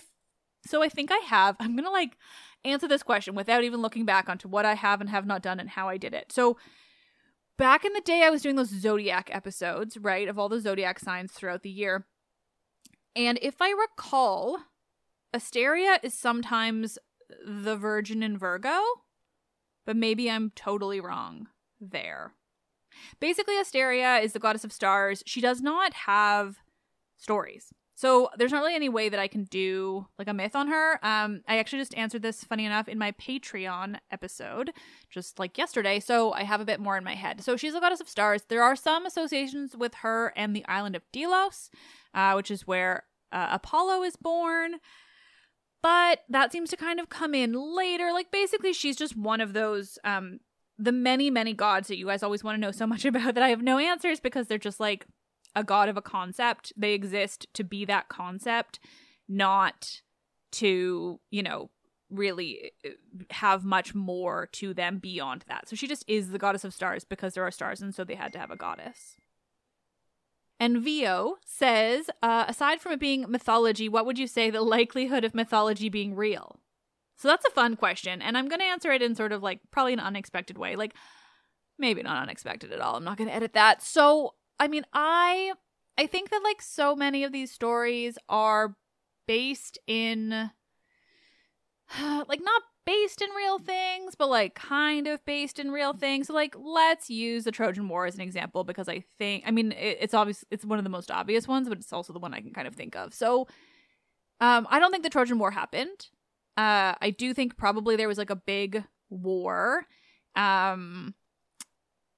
[0.66, 1.56] so I think I have.
[1.60, 2.18] I'm going to like
[2.66, 5.60] answer this question without even looking back onto what I have and have not done
[5.60, 6.32] and how I did it.
[6.32, 6.58] So
[7.58, 11.00] back in the day, I was doing those zodiac episodes, right, of all the zodiac
[11.00, 12.06] signs throughout the year.
[13.16, 14.60] And if I recall,
[15.34, 16.98] Asteria is sometimes
[17.46, 18.80] the Virgin in Virgo,
[19.86, 21.48] but maybe I'm totally wrong
[21.80, 22.34] there.
[23.20, 25.24] Basically, Asteria is the goddess of stars.
[25.26, 26.58] She does not have
[27.18, 27.74] stories.
[27.98, 31.00] So there's not really any way that I can do like a myth on her.
[31.04, 34.72] Um, I actually just answered this, funny enough, in my Patreon episode,
[35.10, 36.00] just like yesterday.
[36.00, 37.42] So I have a bit more in my head.
[37.42, 38.44] So she's a goddess of stars.
[38.50, 41.72] There are some associations with her and the island of Delos,
[42.14, 44.76] uh, which is where uh, Apollo is born.
[45.82, 48.14] But that seems to kind of come in later.
[48.14, 50.40] Like basically, she's just one of those um,
[50.78, 53.44] the many many gods that you guys always want to know so much about that
[53.44, 55.08] I have no answers because they're just like
[55.58, 56.72] a god of a concept.
[56.78, 58.80] They exist to be that concept,
[59.28, 60.02] not
[60.54, 61.72] to, you know,
[62.10, 62.92] really uh,
[63.32, 65.68] have much more to them beyond that.
[65.68, 68.16] So she just is the goddess of stars because there are stars, and so they
[68.16, 69.18] had to have a goddess.
[70.60, 75.24] And Vio says, uh, aside from it being mythology, what would you say the likelihood
[75.24, 76.60] of mythology being real?
[77.18, 79.60] So that's a fun question, and I'm going to answer it in sort of like
[79.72, 80.76] probably an unexpected way.
[80.76, 80.94] Like,
[81.80, 82.96] maybe not unexpected at all.
[82.96, 83.84] I'm not going to edit that.
[83.84, 85.54] So I mean, I
[85.98, 88.76] I think that like so many of these stories are
[89.28, 90.30] based in
[92.02, 96.28] like not based in real things, but like kind of based in real things.
[96.28, 99.74] So like let's use the Trojan War as an example because I think I mean
[99.74, 102.34] it, it's obvious it's one of the most obvious ones, but it's also the one
[102.34, 103.14] I can kind of think of.
[103.14, 103.48] So
[104.40, 106.08] um I don't think the Trojan War happened.
[106.56, 109.86] Uh I do think probably there was like a big war.
[110.36, 111.16] Um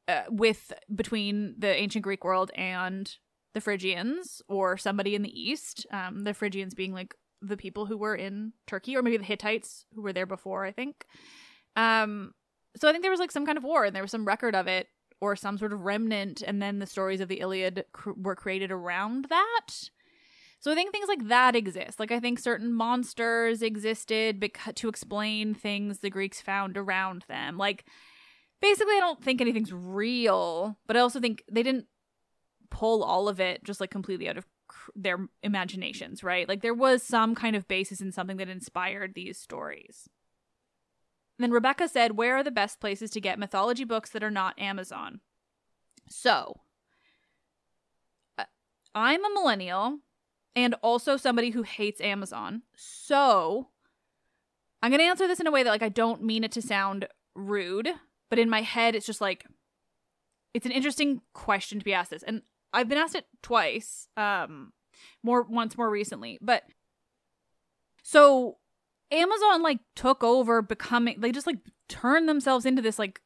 [0.09, 3.15] uh, with between the ancient Greek world and
[3.53, 5.85] the Phrygians or somebody in the east.
[5.91, 9.85] Um, the Phrygians being like the people who were in Turkey, or maybe the Hittites
[9.93, 10.65] who were there before.
[10.65, 11.05] I think.
[11.75, 12.33] Um,
[12.75, 14.55] so I think there was like some kind of war, and there was some record
[14.55, 14.87] of it,
[15.21, 18.71] or some sort of remnant, and then the stories of the Iliad cr- were created
[18.71, 19.89] around that.
[20.59, 21.99] So I think things like that exist.
[21.99, 27.57] Like I think certain monsters existed beca- to explain things the Greeks found around them.
[27.57, 27.85] Like
[28.61, 31.87] basically I don't think anything's real, but I also think they didn't
[32.69, 34.45] pull all of it just like completely out of
[34.95, 36.47] their imaginations, right?
[36.47, 40.09] Like there was some kind of basis in something that inspired these stories.
[41.37, 44.31] And then Rebecca said, Where are the best places to get mythology books that are
[44.31, 45.21] not Amazon?
[46.09, 46.61] So,
[48.37, 48.45] uh,
[48.93, 49.99] I'm a millennial
[50.55, 52.63] and also somebody who hates Amazon.
[52.75, 53.69] So,
[54.81, 56.61] I'm going to answer this in a way that like I don't mean it to
[56.61, 57.89] sound rude,
[58.29, 59.45] but in my head it's just like
[60.53, 62.41] it's an interesting question to be asked this and
[62.73, 64.71] i've been asked it twice um
[65.23, 66.63] more once more recently but
[68.03, 68.57] so
[69.11, 73.21] amazon like took over becoming they just like turned themselves into this like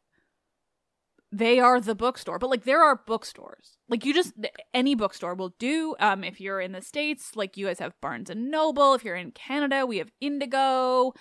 [1.33, 2.37] they are the bookstore.
[2.37, 3.79] But like there are bookstores.
[3.89, 4.33] Like you just
[4.73, 5.95] any bookstore will do.
[5.99, 8.93] Um if you're in the States, like you guys have Barnes and Noble.
[8.93, 11.13] If you're in Canada, we have Indigo.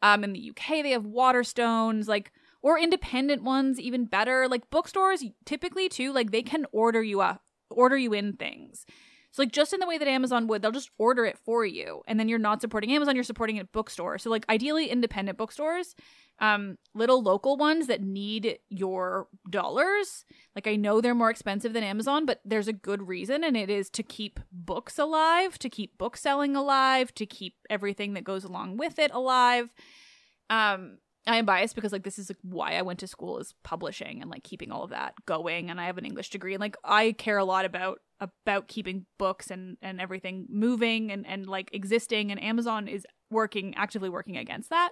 [0.00, 2.32] Um in the UK they have Waterstones, like
[2.62, 4.48] or independent ones even better.
[4.48, 8.86] Like bookstores typically too, like they can order you up order you in things.
[9.30, 12.02] So like just in the way that Amazon would, they'll just order it for you,
[12.06, 14.18] and then you're not supporting Amazon, you're supporting a bookstore.
[14.18, 15.94] So like ideally independent bookstores,
[16.38, 20.24] um, little local ones that need your dollars.
[20.56, 23.68] Like I know they're more expensive than Amazon, but there's a good reason, and it
[23.68, 28.44] is to keep books alive, to keep book selling alive, to keep everything that goes
[28.44, 29.68] along with it alive.
[30.48, 30.98] Um,
[31.28, 34.22] I am biased because like this is like, why I went to school is publishing
[34.22, 36.76] and like keeping all of that going and I have an English degree and like
[36.84, 41.70] I care a lot about about keeping books and and everything moving and and like
[41.72, 44.90] existing and Amazon is working actively working against that.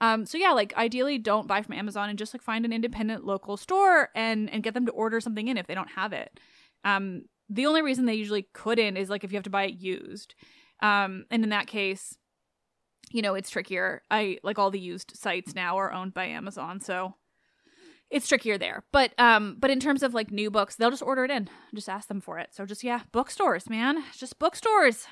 [0.00, 3.24] Um so yeah, like ideally don't buy from Amazon and just like find an independent
[3.24, 6.40] local store and and get them to order something in if they don't have it.
[6.84, 9.78] Um the only reason they usually couldn't is like if you have to buy it
[9.78, 10.34] used.
[10.82, 12.17] Um and in that case
[13.12, 14.02] you know, it's trickier.
[14.10, 17.14] I like all the used sites now are owned by Amazon, so
[18.10, 18.84] it's trickier there.
[18.92, 21.48] But um but in terms of like new books, they'll just order it in.
[21.74, 22.50] Just ask them for it.
[22.52, 24.02] So just yeah, bookstores, man.
[24.16, 25.06] Just bookstores.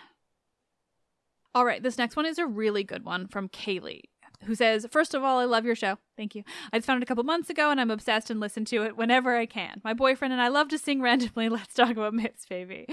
[1.55, 4.03] All right, this next one is a really good one from Kaylee
[4.45, 5.99] who says, First of all, I love your show.
[6.17, 6.45] Thank you.
[6.73, 8.97] I just found it a couple months ago and I'm obsessed and listen to it
[8.97, 9.81] whenever I can.
[9.85, 11.49] My boyfriend and I love to sing randomly.
[11.57, 12.87] Let's talk about myths, baby.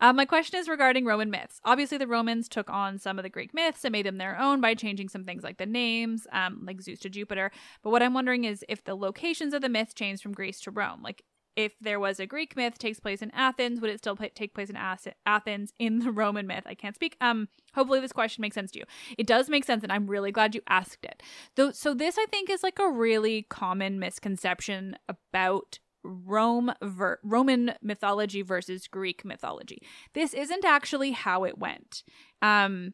[0.00, 1.60] Uh, my question is regarding Roman myths.
[1.64, 4.60] Obviously, the Romans took on some of the Greek myths and made them their own
[4.60, 7.50] by changing some things like the names, um, like Zeus to Jupiter.
[7.82, 10.70] But what I'm wondering is if the locations of the myths changed from Greece to
[10.70, 11.02] Rome.
[11.02, 11.22] Like,
[11.56, 14.70] if there was a Greek myth takes place in Athens, would it still take place
[14.70, 16.64] in Athens in the Roman myth?
[16.66, 17.16] I can't speak.
[17.20, 18.84] Um, hopefully this question makes sense to you.
[19.16, 21.22] It does make sense, and I'm really glad you asked it.
[21.56, 27.72] Though, so this I think is like a really common misconception about Rome ver- Roman
[27.82, 29.80] mythology versus Greek mythology.
[30.12, 32.04] This isn't actually how it went.
[32.42, 32.92] Um,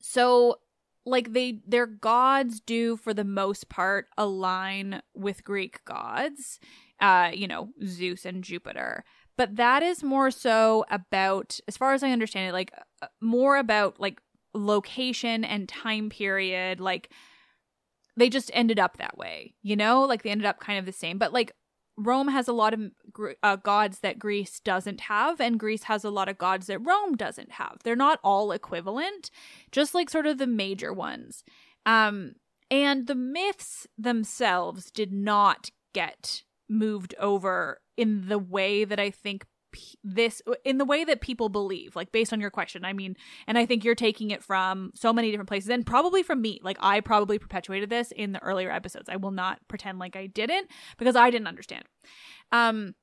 [0.00, 0.56] so
[1.04, 6.60] like they their gods do for the most part align with Greek gods
[7.00, 9.04] uh, you know, Zeus and Jupiter.
[9.36, 12.72] But that is more so about, as far as I understand it, like
[13.02, 14.20] uh, more about like
[14.52, 16.80] location and time period.
[16.80, 17.10] Like
[18.16, 20.02] they just ended up that way, you know?
[20.02, 21.18] Like they ended up kind of the same.
[21.18, 21.52] But like
[21.96, 22.80] Rome has a lot of
[23.42, 27.16] uh, gods that Greece doesn't have, and Greece has a lot of gods that Rome
[27.16, 27.78] doesn't have.
[27.82, 29.30] They're not all equivalent,
[29.72, 31.42] just like sort of the major ones.
[31.86, 32.34] Um,
[32.70, 39.46] and the myths themselves did not get moved over in the way that I think
[40.02, 42.84] this in the way that people believe like based on your question.
[42.84, 43.16] I mean
[43.46, 45.68] and i think you're taking it from so many different places.
[45.68, 49.08] And probably from me like i probably perpetuated this in the earlier episodes.
[49.08, 51.84] I will not pretend like i didn't because i didn't understand.
[52.50, 52.94] Um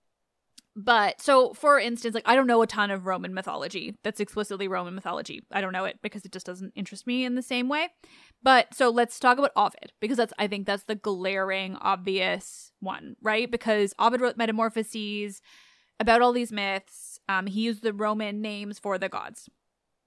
[0.75, 4.67] but so for instance like i don't know a ton of roman mythology that's explicitly
[4.67, 5.43] roman mythology.
[5.51, 7.89] I don't know it because it just doesn't interest me in the same way.
[8.43, 13.15] But so let's talk about ovid because that's i think that's the glaring obvious one
[13.21, 13.49] right?
[13.49, 15.41] Because ovid wrote metamorphoses
[15.99, 17.19] about all these myths.
[17.29, 19.49] Um, he used the roman names for the gods.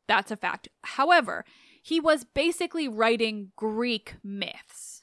[0.07, 0.69] That's a fact.
[0.83, 1.45] However
[1.83, 4.98] he was basically writing greek myths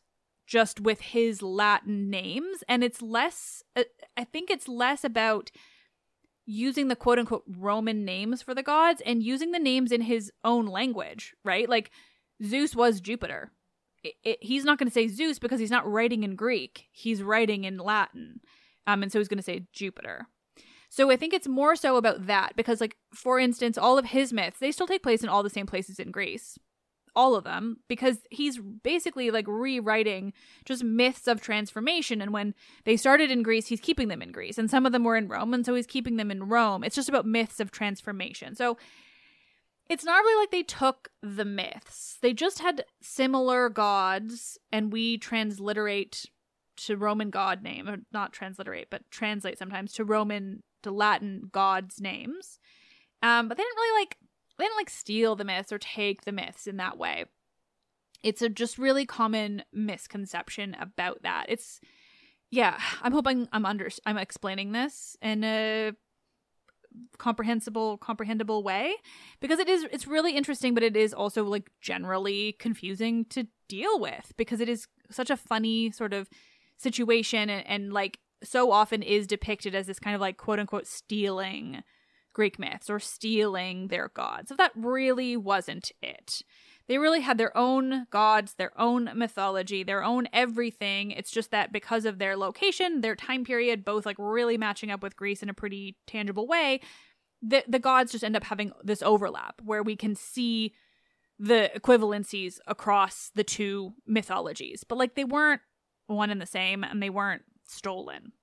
[0.46, 2.64] just with his Latin names.
[2.68, 3.84] And it's less, uh,
[4.16, 5.52] I think it's less about
[6.46, 10.32] using the quote unquote Roman names for the gods and using the names in his
[10.44, 11.68] own language, right?
[11.68, 11.92] Like
[12.44, 13.52] Zeus was Jupiter.
[14.04, 17.24] It, it, he's not going to say Zeus because he's not writing in Greek, he's
[17.24, 18.42] writing in Latin.
[18.88, 20.28] Um, and so he's going to say Jupiter.
[20.90, 24.32] So I think it's more so about that because, like, for instance, all of his
[24.32, 26.58] myths, they still take place in all the same places in Greece
[27.16, 30.34] all of them because he's basically like rewriting
[30.66, 32.22] just myths of transformation.
[32.22, 32.54] And when
[32.84, 34.58] they started in Greece, he's keeping them in Greece.
[34.58, 35.54] And some of them were in Rome.
[35.54, 36.84] And so he's keeping them in Rome.
[36.84, 38.56] It's just about myths of transformation.
[38.56, 38.78] So
[39.90, 45.18] it's not really like they took the myths, they just had similar gods, and we
[45.18, 46.26] transliterate
[46.78, 52.02] to Roman god name, or not transliterate, but translate sometimes to Roman, to Latin gods'
[52.02, 52.60] names.
[53.22, 54.18] Um, but they didn't really like
[54.58, 57.26] they didn't like steal the myths or take the myths in that way.
[58.24, 61.46] It's a just really common misconception about that.
[61.50, 61.80] It's
[62.52, 65.92] yeah, I'm hoping I'm under I'm explaining this in a
[67.18, 68.96] comprehensible comprehensible way
[69.42, 74.00] because it is it's really interesting but it is also like generally confusing to deal
[74.00, 76.30] with because it is such a funny sort of
[76.78, 80.88] situation and, and like so often is depicted as this kind of like quote unquote
[80.88, 81.84] stealing
[82.36, 84.50] Greek myths or stealing their gods.
[84.50, 86.42] So that really wasn't it.
[86.88, 91.12] they really had their own gods, their own mythology, their own everything.
[91.12, 95.02] It's just that because of their location, their time period, both like really matching up
[95.02, 96.82] with Greece in a pretty tangible way,
[97.42, 100.74] the the gods just end up having this overlap where we can see
[101.40, 104.84] the equivalencies across the two mythologies.
[104.84, 105.62] But like they weren't
[106.08, 108.34] one and the same and they weren't stolen.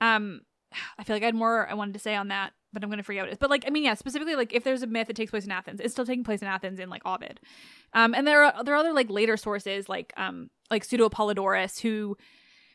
[0.00, 0.40] Um
[0.98, 3.02] I feel like I had more I wanted to say on that, but I'm gonna
[3.02, 3.38] forget what it is.
[3.38, 5.50] But like, I mean, yeah, specifically like if there's a myth that takes place in
[5.50, 7.40] Athens, it's still taking place in Athens in like Ovid.
[7.92, 11.80] Um, and there are there are other like later sources like um like Pseudo Apollodorus
[11.80, 12.16] who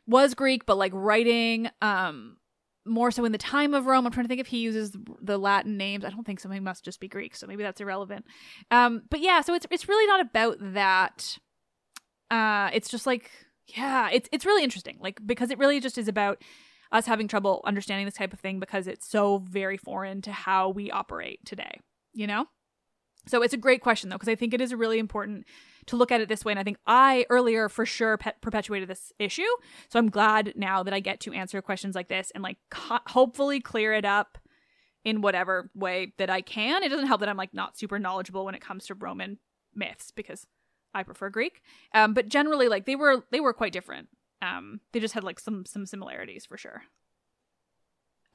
[0.07, 2.37] was Greek but like writing um
[2.85, 4.05] more so in the time of Rome.
[4.05, 6.03] I'm trying to think if he uses the Latin names.
[6.03, 6.49] I don't think so.
[6.49, 8.25] He must just be Greek, so maybe that's irrelevant.
[8.71, 11.37] Um, but yeah, so it's it's really not about that.
[12.29, 13.31] Uh, it's just like
[13.67, 16.41] yeah, it's it's really interesting, like because it really just is about
[16.93, 20.69] us having trouble understanding this type of thing because it's so very foreign to how
[20.69, 21.79] we operate today,
[22.13, 22.45] you know?
[23.27, 25.45] So it's a great question though, because I think it is really important
[25.87, 26.53] to look at it this way.
[26.53, 29.41] And I think I earlier for sure pe- perpetuated this issue.
[29.89, 32.99] So I'm glad now that I get to answer questions like this and like co-
[33.07, 34.37] hopefully clear it up
[35.03, 36.83] in whatever way that I can.
[36.83, 39.39] It doesn't help that I'm like not super knowledgeable when it comes to Roman
[39.73, 40.45] myths because
[40.93, 41.61] I prefer Greek.
[41.93, 44.09] Um, but generally, like they were they were quite different.
[44.43, 46.83] Um, they just had like some some similarities for sure.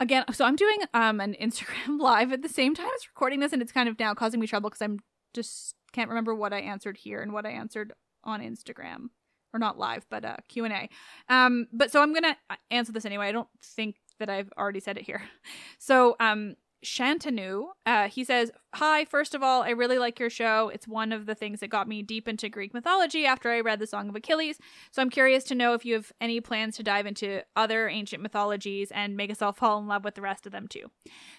[0.00, 3.52] Again, so I'm doing um an Instagram live at the same time as recording this,
[3.52, 5.00] and it's kind of now causing me trouble because I'm
[5.34, 7.92] just can't remember what I answered here and what I answered
[8.24, 9.08] on Instagram,
[9.52, 10.88] or not live, but uh Q and A.
[11.28, 13.28] Um, but so I'm gonna uh, answer this anyway.
[13.28, 15.22] I don't think that I've already said it here.
[15.80, 17.68] So um, Shantanu.
[17.86, 20.68] Uh, he says, Hi, first of all, I really like your show.
[20.68, 23.78] It's one of the things that got me deep into Greek mythology after I read
[23.78, 24.58] the Song of Achilles.
[24.90, 28.22] So I'm curious to know if you have any plans to dive into other ancient
[28.22, 30.86] mythologies and make us all fall in love with the rest of them too.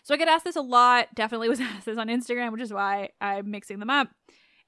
[0.03, 1.13] So I get asked this a lot.
[1.15, 4.09] Definitely was asked this on Instagram, which is why I'm mixing them up.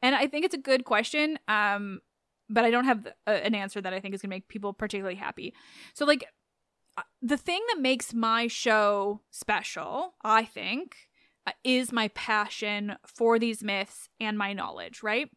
[0.02, 1.38] And I think it's a good question.
[1.48, 2.00] Um,
[2.52, 5.16] but I don't have an answer that I think is going to make people particularly
[5.16, 5.54] happy.
[5.94, 6.26] So, like,
[7.22, 10.96] the thing that makes my show special, I think,
[11.46, 15.30] uh, is my passion for these myths and my knowledge, right?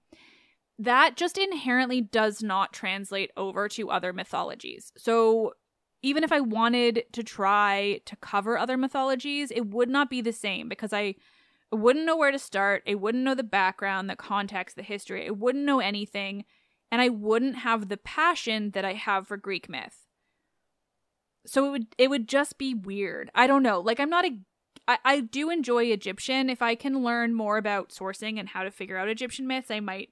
[0.78, 4.92] That just inherently does not translate over to other mythologies.
[4.96, 5.54] So,
[6.02, 10.32] even if I wanted to try to cover other mythologies, it would not be the
[10.32, 11.14] same because I
[11.72, 12.82] wouldn't know where to start.
[12.86, 15.26] I wouldn't know the background, the context, the history.
[15.26, 16.44] I wouldn't know anything.
[16.92, 20.03] And I wouldn't have the passion that I have for Greek myth
[21.46, 23.30] so it would it would just be weird.
[23.34, 23.80] I don't know.
[23.80, 24.38] Like I'm not a
[24.86, 26.50] I, I do enjoy Egyptian.
[26.50, 29.80] If I can learn more about sourcing and how to figure out Egyptian myths, I
[29.80, 30.10] might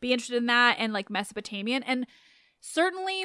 [0.00, 1.82] be interested in that and like Mesopotamian.
[1.82, 2.06] And
[2.60, 3.24] certainly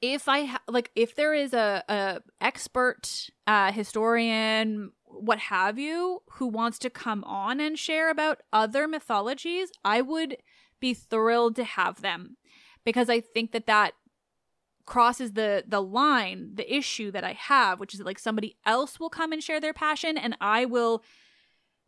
[0.00, 6.22] if I ha- like if there is a, a expert uh historian what have you
[6.32, 10.36] who wants to come on and share about other mythologies, I would
[10.80, 12.36] be thrilled to have them
[12.84, 13.92] because I think that that
[14.88, 18.98] crosses the the line the issue that i have which is that, like somebody else
[18.98, 21.02] will come and share their passion and i will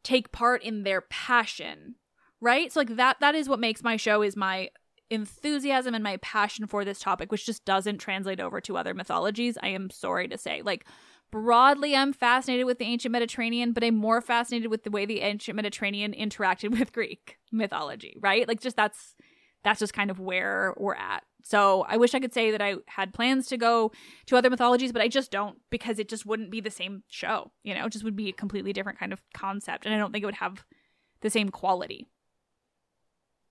[0.05, 1.95] take part in their passion
[2.41, 2.73] right?
[2.73, 4.71] So like that that is what makes my show is my
[5.11, 9.59] enthusiasm and my passion for this topic which just doesn't translate over to other mythologies
[9.61, 10.63] i am sorry to say.
[10.63, 10.87] Like
[11.33, 15.21] broadly i'm fascinated with the ancient mediterranean but i'm more fascinated with the way the
[15.21, 18.47] ancient mediterranean interacted with greek mythology right?
[18.49, 19.15] Like just that's
[19.63, 22.77] that's just kind of where we're at so I wish I could say that I
[22.87, 23.93] had plans to go
[24.27, 27.51] to other mythologies, but I just don't because it just wouldn't be the same show.
[27.63, 29.87] You know, it just would be a completely different kind of concept.
[29.87, 30.65] And I don't think it would have
[31.21, 32.07] the same quality.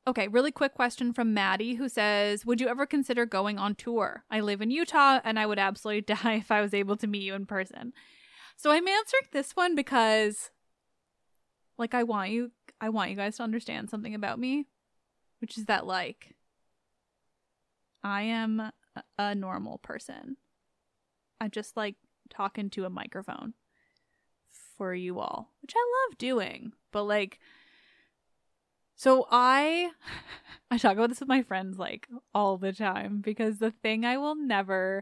[0.08, 4.24] Okay, really quick question from Maddie who says, Would you ever consider going on tour?
[4.32, 7.24] I live in Utah and I would absolutely die if I was able to meet
[7.24, 7.94] you in person.
[8.56, 10.52] So I'm answering this one because
[11.78, 12.52] like I want you
[12.82, 14.68] I want you guys to understand something about me,
[15.40, 16.36] which is that like
[18.04, 18.72] I am
[19.18, 20.38] a normal person.
[21.42, 21.96] I just like
[22.30, 23.54] talking to a microphone
[24.78, 26.74] for you all, which I love doing.
[26.92, 27.40] But like
[28.96, 29.92] so I
[30.72, 34.18] I talk about this with my friends like all the time because the thing I
[34.18, 35.02] will never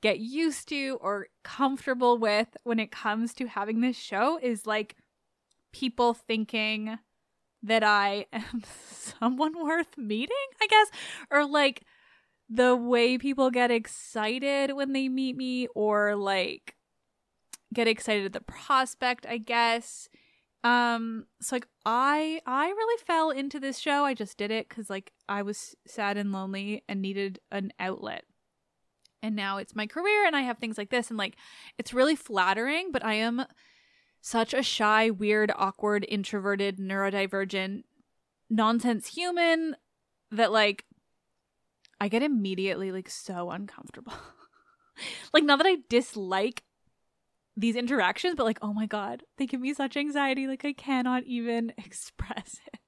[0.00, 4.96] get used to or comfortable with when it comes to having this show is like
[5.72, 6.98] people thinking
[7.64, 8.62] that I am
[8.92, 10.90] someone worth meeting, I guess,
[11.30, 11.82] or like
[12.48, 16.76] the way people get excited when they meet me or like
[17.72, 20.08] get excited at the prospect, I guess.
[20.62, 24.04] Um so like I I really fell into this show.
[24.04, 28.24] I just did it cuz like I was sad and lonely and needed an outlet.
[29.22, 31.36] And now it's my career and I have things like this and like
[31.78, 33.46] it's really flattering, but I am
[34.24, 37.82] such a shy, weird, awkward, introverted, neurodivergent
[38.48, 39.76] nonsense human
[40.30, 40.86] that like
[42.00, 44.14] I get immediately like so uncomfortable.
[45.34, 46.62] like not that I dislike
[47.54, 50.46] these interactions, but like, oh my god, they give me such anxiety.
[50.46, 52.80] Like I cannot even express it.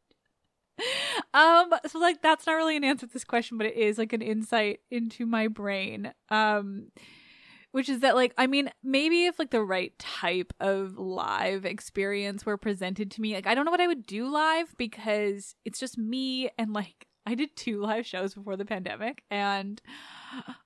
[1.35, 4.15] um, so like that's not really an answer to this question, but it is like
[4.15, 6.15] an insight into my brain.
[6.31, 6.93] Um,
[7.77, 12.47] which is that like I mean maybe if like the right type of live experience
[12.47, 15.79] were presented to me, like I don't know what I would do live because it's
[15.79, 19.83] just me and like I did two live shows before the pandemic and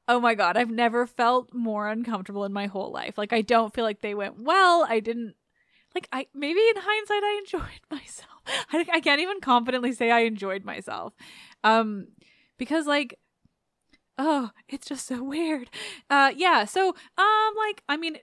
[0.07, 3.19] oh my god, I've never felt more uncomfortable in my whole life.
[3.19, 4.87] Like I don't feel like they went well.
[4.89, 5.35] I didn't
[5.97, 8.41] like I maybe in hindsight I enjoyed myself.
[8.73, 11.15] I, I can't even confidently say I enjoyed myself.
[11.65, 12.07] Um
[12.57, 13.19] because like
[14.21, 15.71] oh, it's just so weird.
[16.09, 18.19] Uh yeah, so um like I mean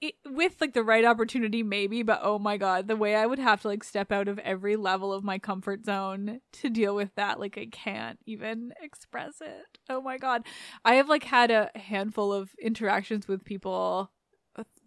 [0.00, 3.38] it, with like the right opportunity maybe but oh my god the way i would
[3.38, 7.14] have to like step out of every level of my comfort zone to deal with
[7.14, 9.78] that like i can't even express it.
[9.88, 10.42] Oh my god.
[10.84, 14.10] I have like had a handful of interactions with people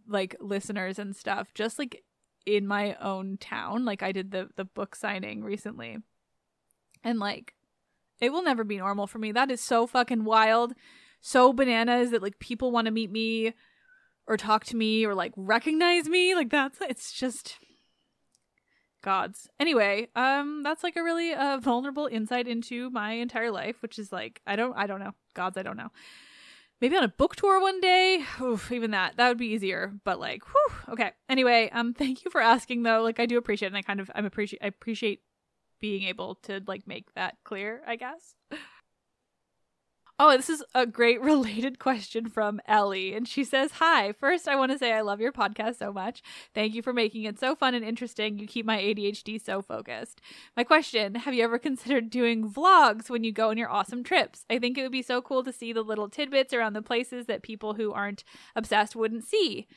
[0.07, 2.03] like listeners and stuff just like
[2.45, 3.85] in my own town.
[3.85, 5.97] Like i did the the book signing recently.
[7.03, 7.55] And like
[8.21, 10.73] it will never be normal for me that is so fucking wild
[11.21, 13.53] so bananas that like people want to meet me
[14.29, 16.35] or talk to me or like recognize me.
[16.35, 17.57] Like that's it's just
[19.01, 19.49] gods.
[19.59, 24.11] Anyway, um that's like a really uh vulnerable insight into my entire life, which is
[24.11, 25.13] like I don't I don't know.
[25.33, 25.89] Gods, I don't know.
[26.79, 28.23] Maybe on a book tour one day.
[28.39, 29.17] Oof, even that.
[29.17, 29.91] That would be easier.
[30.05, 31.11] But like, whew, okay.
[31.27, 33.01] Anyway, um thank you for asking though.
[33.01, 35.21] Like I do appreciate and I kind of I'm appreciate I appreciate
[35.79, 38.35] being able to like make that clear, I guess.
[40.21, 43.13] Oh, this is a great related question from Ellie.
[43.13, 46.21] And she says, Hi, first, I want to say I love your podcast so much.
[46.53, 48.37] Thank you for making it so fun and interesting.
[48.37, 50.19] You keep my ADHD so focused.
[50.57, 54.43] My question Have you ever considered doing vlogs when you go on your awesome trips?
[54.49, 57.27] I think it would be so cool to see the little tidbits around the places
[57.27, 58.25] that people who aren't
[58.57, 59.67] obsessed wouldn't see.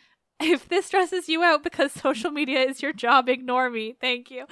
[0.41, 3.95] If this stresses you out because social media is your job, ignore me.
[4.01, 4.47] Thank you.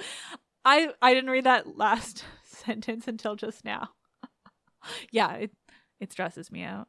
[0.63, 3.89] I I didn't read that last sentence until just now.
[5.11, 5.51] yeah, it
[5.99, 6.87] it stresses me out.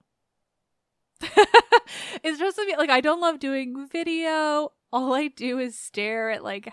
[1.21, 4.73] it stresses me like I don't love doing video.
[4.93, 6.73] All I do is stare at like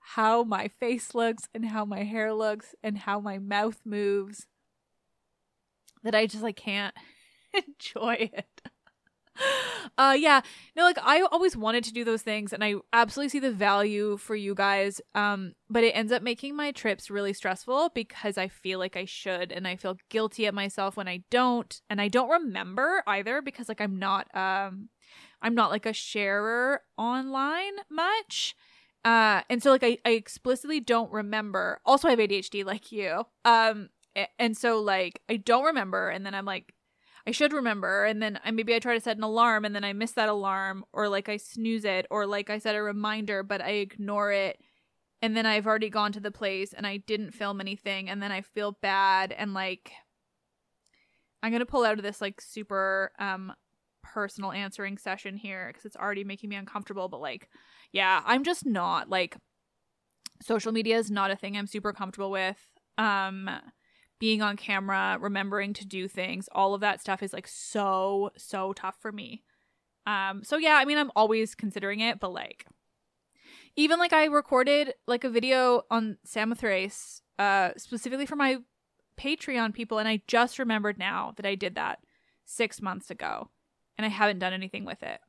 [0.00, 4.46] how my face looks and how my hair looks and how my mouth moves.
[6.02, 6.94] That I just like can't
[7.54, 8.69] enjoy it
[9.98, 10.40] uh yeah.
[10.76, 14.16] No like i always wanted to do those things and i absolutely see the value
[14.16, 18.48] for you guys um but it ends up making my trips really stressful because i
[18.48, 22.08] feel like i should and i feel guilty at myself when i don't and i
[22.08, 24.88] don't remember either because like i'm not um
[25.42, 28.54] i'm not like a sharer online much.
[29.04, 31.80] Uh and so like I, I explicitly don't remember.
[31.86, 33.24] Also i have adhd like you.
[33.44, 33.88] Um
[34.38, 36.74] and so like i don't remember and then i'm like
[37.30, 38.06] I should remember.
[38.06, 40.28] And then I, maybe I try to set an alarm and then I miss that
[40.28, 44.32] alarm, or like I snooze it, or like I set a reminder, but I ignore
[44.32, 44.58] it.
[45.22, 48.10] And then I've already gone to the place and I didn't film anything.
[48.10, 49.30] And then I feel bad.
[49.30, 49.92] And like,
[51.40, 53.52] I'm to pull out of this like super um
[54.02, 57.08] personal answering session here because it's already making me uncomfortable.
[57.08, 57.48] But like,
[57.92, 59.36] yeah, I'm just not like,
[60.42, 62.58] social media is not a thing I'm super comfortable with.
[62.98, 63.48] Um,
[64.20, 68.72] being on camera, remembering to do things, all of that stuff is like so so
[68.74, 69.42] tough for me.
[70.06, 72.66] Um so yeah, I mean I'm always considering it, but like
[73.74, 78.58] even like I recorded like a video on Samothrace uh specifically for my
[79.18, 81.98] Patreon people and I just remembered now that I did that
[82.44, 83.50] 6 months ago
[83.98, 85.20] and I haven't done anything with it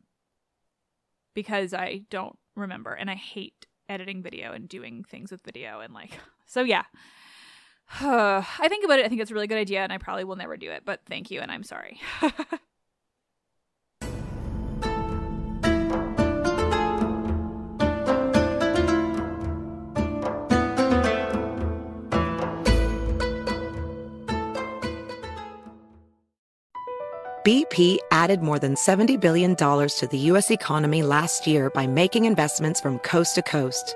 [1.33, 5.93] because I don't remember and I hate editing video and doing things with video and
[5.93, 6.11] like
[6.45, 6.83] so yeah
[7.99, 9.05] I think about it.
[9.05, 10.83] I think it's a really good idea, and I probably will never do it.
[10.85, 11.99] But thank you, and I'm sorry.
[27.43, 30.51] BP added more than $70 billion to the U.S.
[30.51, 33.95] economy last year by making investments from coast to coast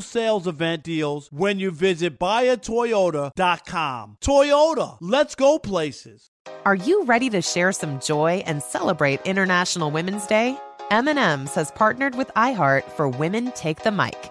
[0.00, 4.16] sales event deals when you visit buyatoyota.com.
[4.20, 6.30] Toyota, let's go places.
[6.64, 10.58] Are you ready to share some joy and celebrate International Women's Day?
[10.90, 14.30] M&M's has partnered with iHeart for Women Take the Mic,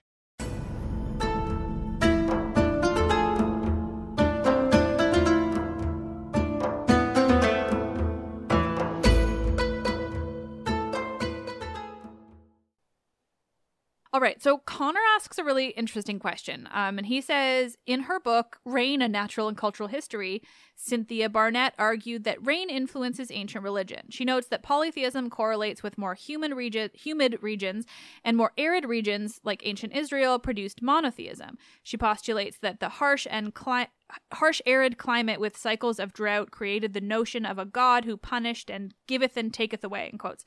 [14.13, 16.67] All right, so Connor asks a really interesting question.
[16.73, 20.41] Um, and he says In her book, Rain, A Natural and Cultural History,
[20.75, 24.07] Cynthia Barnett argued that rain influences ancient religion.
[24.09, 27.85] She notes that polytheism correlates with more region, humid regions,
[28.25, 31.57] and more arid regions, like ancient Israel, produced monotheism.
[31.81, 33.87] She postulates that the harsh and cli-
[34.33, 38.69] harsh arid climate with cycles of drought created the notion of a god who punished
[38.69, 40.43] and giveth and taketh away, in quotes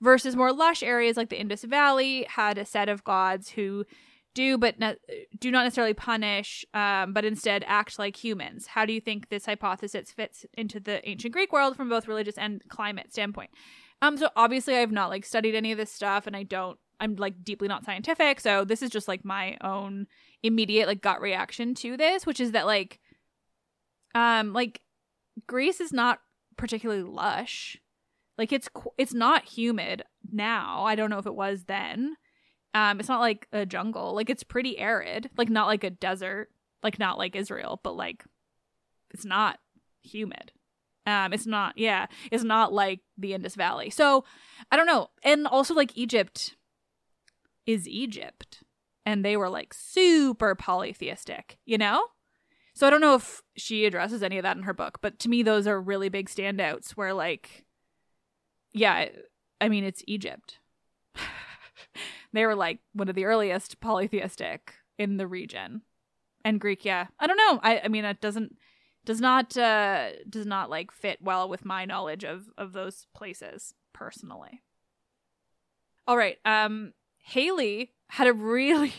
[0.00, 3.84] versus more lush areas like the Indus Valley had a set of gods who
[4.34, 4.96] do but ne-
[5.38, 8.66] do not necessarily punish um, but instead act like humans.
[8.68, 12.36] How do you think this hypothesis fits into the ancient greek world from both religious
[12.36, 13.50] and climate standpoint?
[14.02, 17.16] Um so obviously i've not like studied any of this stuff and i don't i'm
[17.16, 20.06] like deeply not scientific so this is just like my own
[20.42, 23.00] immediate like gut reaction to this which is that like
[24.14, 24.82] um like
[25.46, 26.20] greece is not
[26.56, 27.78] particularly lush
[28.38, 28.68] like it's
[28.98, 30.84] it's not humid now.
[30.84, 32.16] I don't know if it was then.
[32.74, 34.14] Um, it's not like a jungle.
[34.14, 35.30] Like it's pretty arid.
[35.36, 36.50] Like not like a desert.
[36.82, 38.24] Like not like Israel, but like
[39.12, 39.58] it's not
[40.02, 40.52] humid.
[41.06, 41.78] Um, it's not.
[41.78, 43.90] Yeah, it's not like the Indus Valley.
[43.90, 44.24] So
[44.70, 45.08] I don't know.
[45.22, 46.56] And also like Egypt
[47.64, 48.62] is Egypt,
[49.04, 51.58] and they were like super polytheistic.
[51.64, 52.08] You know.
[52.74, 55.30] So I don't know if she addresses any of that in her book, but to
[55.30, 57.64] me those are really big standouts where like
[58.76, 59.06] yeah,
[59.60, 60.58] I mean, it's Egypt.
[62.32, 65.82] they were like one of the earliest polytheistic in the region.
[66.44, 67.06] And Greek, yeah.
[67.18, 67.58] I don't know.
[67.62, 68.56] I, I mean, it doesn't
[69.04, 73.72] does not uh does not like fit well with my knowledge of of those places
[73.92, 74.62] personally.
[76.06, 76.38] All right.
[76.44, 78.92] Um Haley had a really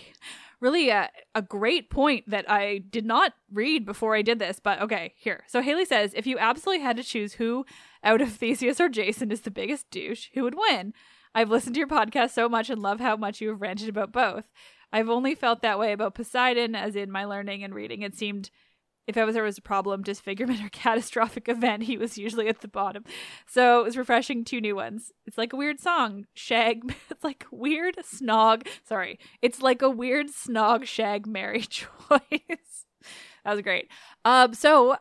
[0.59, 4.81] really a, a great point that I did not read before I did this, but
[4.81, 5.43] okay, here.
[5.47, 7.65] So Haley says if you absolutely had to choose who
[8.03, 10.93] out of Theseus or Jason is the biggest douche, who would win?
[11.35, 14.11] I've listened to your podcast so much and love how much you have ranted about
[14.11, 14.45] both.
[14.91, 18.49] I've only felt that way about Poseidon, as in my learning and reading, it seemed
[19.07, 22.67] if ever there was a problem, disfigurement, or catastrophic event, he was usually at the
[22.67, 23.03] bottom.
[23.47, 25.11] So it was refreshing two new ones.
[25.25, 26.25] It's like a weird song.
[26.33, 26.95] Shag.
[27.09, 28.67] It's like weird snog.
[28.83, 29.17] Sorry.
[29.41, 32.85] It's like a weird snog shag marry choice.
[33.43, 33.89] that was great.
[34.23, 34.97] Um, so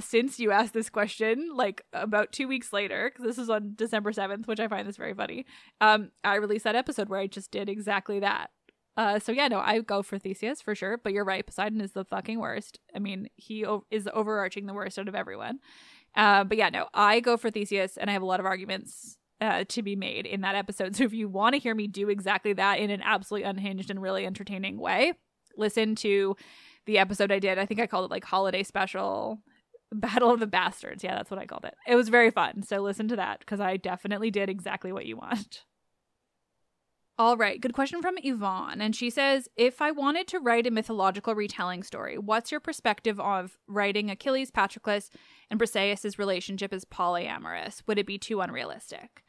[0.00, 4.12] since you asked this question, like about two weeks later, because this is on December
[4.12, 5.46] 7th, which I find this very funny,
[5.80, 8.50] um, I released that episode where I just did exactly that.
[8.96, 10.96] Uh, so yeah, no, I go for Theseus for sure.
[10.98, 12.80] But you're right, Poseidon is the fucking worst.
[12.94, 15.58] I mean, he o- is overarching the worst out of everyone.
[16.14, 19.18] Uh, but yeah, no, I go for Theseus, and I have a lot of arguments
[19.40, 20.96] uh, to be made in that episode.
[20.96, 24.00] So if you want to hear me do exactly that in an absolutely unhinged and
[24.00, 25.12] really entertaining way,
[25.58, 26.34] listen to
[26.86, 27.58] the episode I did.
[27.58, 29.40] I think I called it like holiday special.
[29.92, 31.04] Battle of the Bastards.
[31.04, 31.74] Yeah, that's what I called it.
[31.86, 32.62] It was very fun.
[32.62, 35.62] So listen to that because I definitely did exactly what you want.
[37.18, 38.82] All right, good question from Yvonne.
[38.82, 43.18] And she says If I wanted to write a mythological retelling story, what's your perspective
[43.18, 45.08] of writing Achilles, Patroclus,
[45.50, 47.82] and Briseis' relationship as polyamorous?
[47.86, 49.24] Would it be too unrealistic?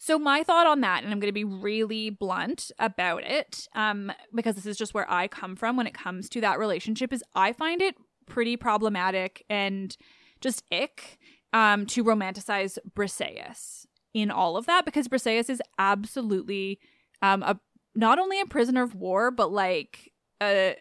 [0.00, 4.12] So, my thought on that, and I'm going to be really blunt about it, um,
[4.34, 7.22] because this is just where I come from when it comes to that relationship, is
[7.36, 7.94] I find it
[8.26, 9.96] pretty problematic and
[10.40, 11.18] just ick
[11.52, 16.80] um, to romanticize Briseis in all of that, because Briseis is absolutely
[17.22, 17.58] um a
[17.94, 20.72] not only a prisoner of war but like uh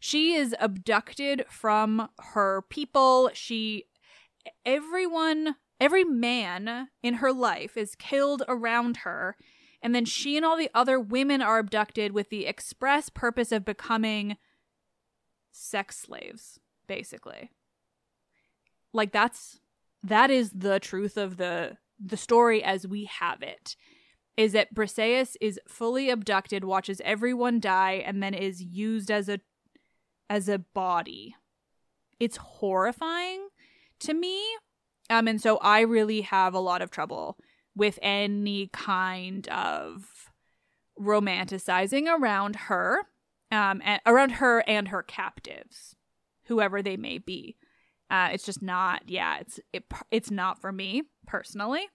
[0.00, 3.30] she is abducted from her people.
[3.34, 3.84] She
[4.66, 9.36] everyone every man in her life is killed around her.
[9.80, 13.64] And then she and all the other women are abducted with the express purpose of
[13.64, 14.36] becoming
[15.50, 17.50] sex slaves basically.
[18.92, 19.60] Like that's
[20.02, 23.76] that is the truth of the the story as we have it
[24.36, 29.40] is that Briseis is fully abducted, watches everyone die, and then is used as a
[30.30, 31.36] as a body.
[32.18, 33.48] It's horrifying
[34.00, 34.42] to me.
[35.10, 37.36] Um, and so I really have a lot of trouble
[37.74, 40.30] with any kind of
[40.98, 43.00] romanticizing around her,
[43.50, 45.96] um, and around her and her captives,
[46.44, 47.56] whoever they may be.
[48.10, 51.88] Uh, it's just not, yeah, it's it, it's not for me personally.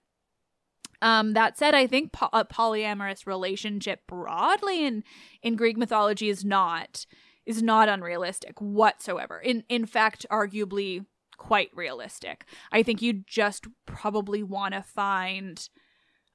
[1.00, 5.04] Um, that said, I think po- a polyamorous relationship broadly in
[5.42, 7.06] in Greek mythology is not
[7.46, 9.38] is not unrealistic whatsoever.
[9.38, 12.44] In in fact, arguably quite realistic.
[12.72, 15.68] I think you just probably want to find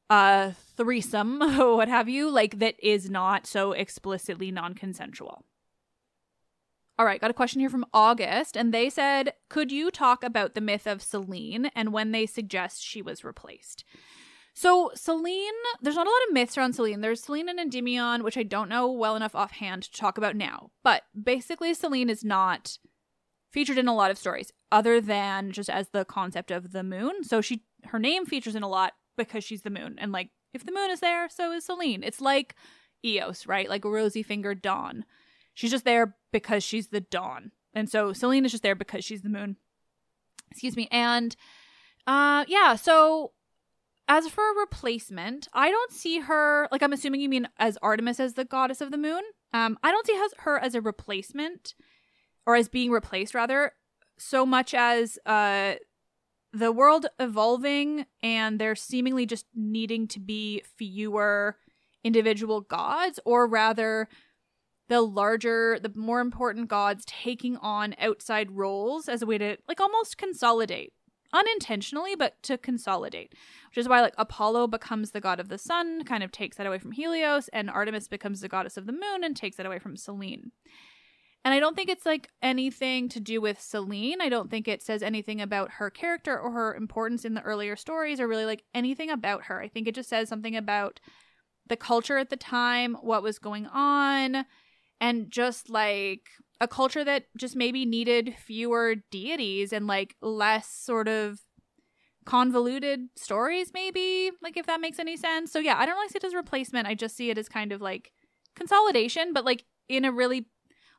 [0.09, 5.43] a threesome, what have you, like that is not so explicitly non-consensual.
[6.99, 10.53] All right, got a question here from August, and they said, Could you talk about
[10.53, 13.83] the myth of Selene and when they suggest she was replaced?
[14.53, 15.51] So Selene,
[15.81, 17.01] there's not a lot of myths around Selene.
[17.01, 20.69] There's Selene and Endymion, which I don't know well enough offhand to talk about now.
[20.83, 22.77] But basically, Selene is not
[23.51, 27.23] featured in a lot of stories, other than just as the concept of the moon.
[27.23, 30.63] So she, her name features in a lot because she's the moon, and like if
[30.63, 32.03] the moon is there, so is Selene.
[32.03, 32.55] It's like
[33.03, 33.69] Eos, right?
[33.69, 35.05] Like rosy fingered dawn.
[35.55, 39.21] She's just there because she's the dawn, and so Selene is just there because she's
[39.23, 39.57] the moon.
[40.51, 41.35] Excuse me, and
[42.05, 42.75] uh, yeah.
[42.75, 43.31] So
[44.07, 48.19] as for a replacement, I don't see her like I'm assuming you mean as Artemis
[48.19, 49.21] as the goddess of the moon.
[49.53, 51.73] Um, I don't see her as a replacement
[52.45, 53.73] or as being replaced rather
[54.17, 55.73] so much as uh
[56.51, 61.57] the world evolving and there seemingly just needing to be fewer
[62.03, 64.07] individual gods or rather
[64.87, 69.79] the larger the more important gods taking on outside roles as a way to like
[69.79, 70.93] almost consolidate
[71.33, 73.33] unintentionally, but to consolidate,
[73.69, 76.67] which is why like Apollo becomes the god of the sun, kind of takes that
[76.67, 79.79] away from Helios, and Artemis becomes the goddess of the moon and takes that away
[79.79, 80.51] from Selene.
[81.45, 84.21] And I don't think it's like anything to do with Selene.
[84.21, 87.75] I don't think it says anything about her character or her importance in the earlier
[87.75, 89.59] stories or really like anything about her.
[89.59, 91.01] I think it just says something about
[91.67, 94.45] the culture at the time, what was going on,
[95.01, 96.29] and just like
[96.63, 101.41] a culture that just maybe needed fewer deities and like less sort of
[102.25, 105.51] convoluted stories maybe like if that makes any sense.
[105.51, 106.87] So yeah i don't really see it as replacement.
[106.87, 108.11] I just see it as kind of like
[108.55, 110.47] consolidation but like in a really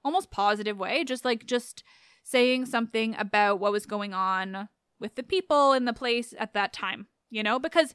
[0.04, 1.02] almost positive way.
[1.04, 1.82] Just like just
[2.22, 4.68] saying something about what was going on
[5.00, 7.58] with the people in the place at that time you know?
[7.58, 7.94] Because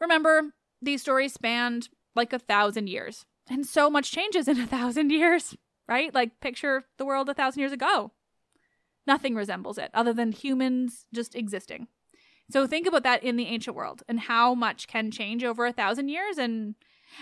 [0.00, 0.52] remember
[0.82, 5.56] these stories spanned like a thousand years and so much changes in a thousand years
[5.92, 6.14] right?
[6.14, 8.12] Like picture the world a thousand years ago.
[9.06, 11.88] Nothing resembles it other than humans just existing.
[12.50, 15.72] So think about that in the ancient world and how much can change over a
[15.72, 16.38] thousand years.
[16.38, 16.74] And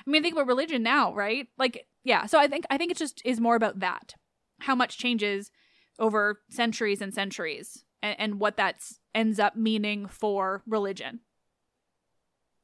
[0.06, 1.48] I mean, think about religion now, right?
[1.58, 2.26] Like, yeah.
[2.26, 4.14] So I think I think it just is more about that,
[4.60, 5.50] how much changes
[5.98, 8.76] over centuries and centuries and, and what that
[9.14, 11.20] ends up meaning for religion.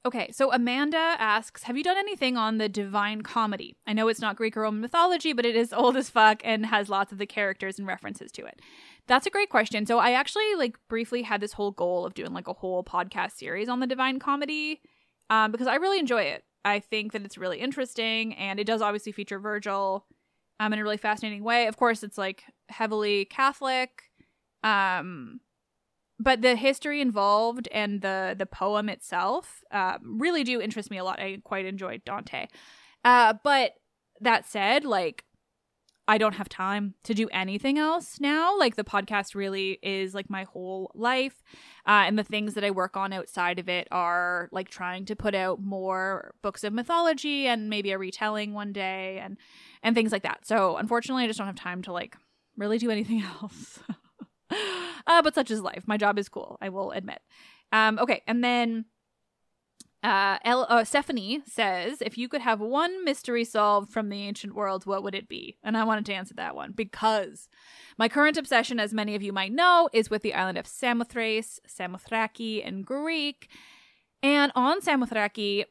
[0.06, 3.74] Okay, so Amanda asks, Have you done anything on the Divine Comedy?
[3.88, 6.64] I know it's not Greek or Roman mythology, but it is old as fuck and
[6.66, 8.60] has lots of the characters and references to it.
[9.08, 9.84] That's a great question.
[9.84, 13.32] So I actually like briefly had this whole goal of doing like a whole podcast
[13.32, 14.80] series on the Divine Comedy
[15.28, 16.44] um, because I really enjoy it.
[16.64, 20.06] I think that it's really interesting and it does obviously feature Virgil
[20.60, 21.66] um, in a really fascinating way.
[21.66, 24.04] Of course, it's like heavily Catholic.
[24.62, 25.40] Um,
[26.18, 31.04] but the history involved and the the poem itself uh, really do interest me a
[31.04, 31.20] lot.
[31.20, 32.46] I quite enjoyed Dante.
[33.04, 33.72] Uh, but
[34.20, 35.24] that said, like
[36.08, 38.56] I don't have time to do anything else now.
[38.56, 41.42] Like the podcast really is like my whole life.
[41.86, 45.16] Uh, and the things that I work on outside of it are like trying to
[45.16, 49.36] put out more books of mythology and maybe a retelling one day and
[49.82, 50.46] and things like that.
[50.46, 52.16] So unfortunately, I just don't have time to like
[52.56, 53.80] really do anything else.
[55.06, 55.84] uh, but such is life.
[55.86, 57.20] My job is cool, I will admit.
[57.72, 58.84] Um, okay, and then
[60.06, 64.86] uh, uh, Stephanie says, if you could have one mystery solved from the ancient world,
[64.86, 65.58] what would it be?
[65.64, 67.48] And I wanted to answer that one because
[67.98, 71.58] my current obsession, as many of you might know, is with the island of Samothrace,
[71.66, 73.50] Samothraki in Greek.
[74.22, 75.64] And on Samothraki,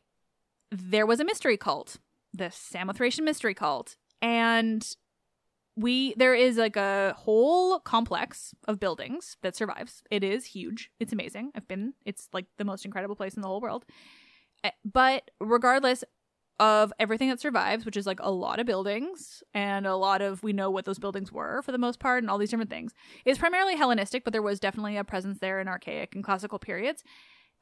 [0.69, 1.97] there was a mystery cult,
[2.33, 3.95] the Samothracian mystery cult.
[4.21, 4.85] And
[5.75, 10.03] we there is like a whole complex of buildings that survives.
[10.09, 10.89] It is huge.
[10.99, 11.51] It's amazing.
[11.55, 11.93] I've been.
[12.05, 13.85] It's like the most incredible place in the whole world.
[14.63, 16.03] Eh, but regardless
[16.59, 20.41] of everything that survives, which is like a lot of buildings and a lot of
[20.41, 22.93] we know what those buildings were for the most part and all these different things,
[23.25, 27.03] is primarily Hellenistic, but there was definitely a presence there in archaic and classical periods.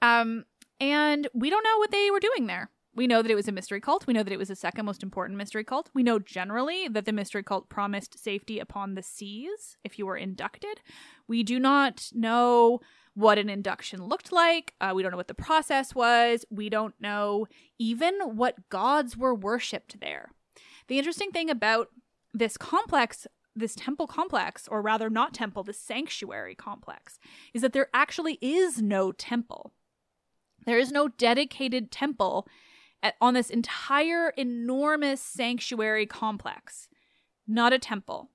[0.03, 0.45] Um,
[0.79, 2.69] and we don't know what they were doing there.
[2.95, 4.05] We know that it was a mystery cult.
[4.05, 5.89] We know that it was the second most important mystery cult.
[5.93, 10.17] We know generally that the mystery cult promised safety upon the seas if you were
[10.17, 10.81] inducted.
[11.27, 12.81] We do not know
[13.15, 14.73] what an induction looked like.
[14.79, 16.45] Uh, we don't know what the process was.
[16.49, 17.47] We don't know
[17.79, 20.31] even what gods were worshipped there.
[20.87, 21.89] The interesting thing about
[22.33, 23.25] this complex,
[23.55, 27.19] this temple complex, or rather not temple, the sanctuary complex,
[27.53, 29.73] is that there actually is no temple.
[30.65, 32.47] There is no dedicated temple
[33.03, 36.87] at, on this entire enormous sanctuary complex,
[37.47, 38.29] not a temple.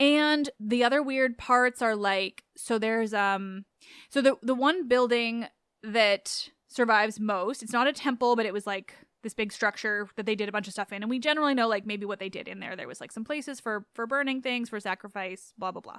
[0.00, 3.64] And the other weird parts are like so there's um
[4.10, 5.46] so the the one building
[5.84, 10.26] that survives most, it's not a temple, but it was like this big structure that
[10.26, 11.02] they did a bunch of stuff in.
[11.02, 12.74] And we generally know like maybe what they did in there.
[12.74, 15.98] There was like some places for for burning things for sacrifice blah blah blah.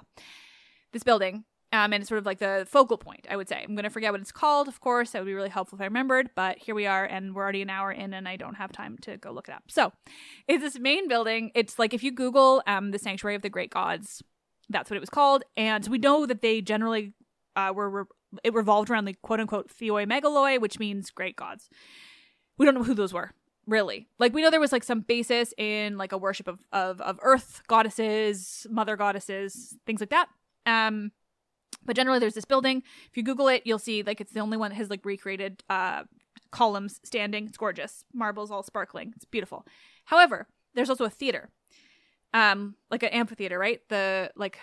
[0.92, 1.44] This building
[1.74, 3.60] um, and it's sort of like the focal point, I would say.
[3.60, 5.10] I'm going to forget what it's called, of course.
[5.10, 7.62] That would be really helpful if I remembered, but here we are, and we're already
[7.62, 9.64] an hour in, and I don't have time to go look it up.
[9.66, 9.92] So
[10.46, 11.50] it's this main building.
[11.56, 14.22] It's like if you Google um, the Sanctuary of the Great Gods,
[14.68, 15.42] that's what it was called.
[15.56, 17.12] And we know that they generally
[17.56, 21.68] uh, were, re- it revolved around the quote unquote Theoi Megaloi, which means great gods.
[22.56, 23.32] We don't know who those were
[23.66, 27.00] really like we know there was like some basis in like a worship of of,
[27.00, 30.28] of earth goddesses mother goddesses things like that
[30.66, 31.10] um
[31.84, 32.82] but generally, there's this building.
[33.10, 35.62] If you Google it, you'll see like it's the only one that has like recreated
[35.68, 36.04] uh,
[36.50, 37.46] columns standing.
[37.46, 38.04] It's gorgeous.
[38.12, 39.12] Marbles all sparkling.
[39.16, 39.66] It's beautiful.
[40.06, 41.50] However, there's also a theater,
[42.32, 43.80] um, like an amphitheater, right?
[43.88, 44.58] The like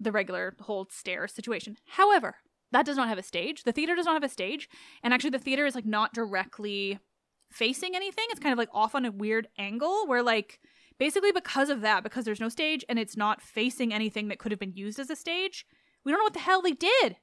[0.00, 1.76] the regular whole stair situation.
[1.86, 2.36] However,
[2.72, 3.62] that does not have a stage.
[3.64, 4.68] The theater does not have a stage,
[5.02, 6.98] and actually, the theater is like not directly
[7.50, 8.24] facing anything.
[8.30, 10.60] It's kind of like off on a weird angle where like
[10.98, 14.52] basically because of that, because there's no stage and it's not facing anything that could
[14.52, 15.64] have been used as a stage
[16.04, 17.16] we don't know what the hell they did.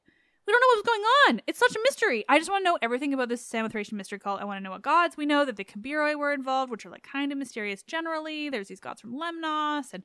[0.47, 1.41] We don't know what's going on.
[1.45, 2.25] It's such a mystery.
[2.27, 4.41] I just want to know everything about this Samothracian mystery cult.
[4.41, 5.15] I want to know what gods.
[5.15, 8.49] We know that the Kabiroi were involved, which are like kind of mysterious generally.
[8.49, 10.03] There's these gods from Lemnos, and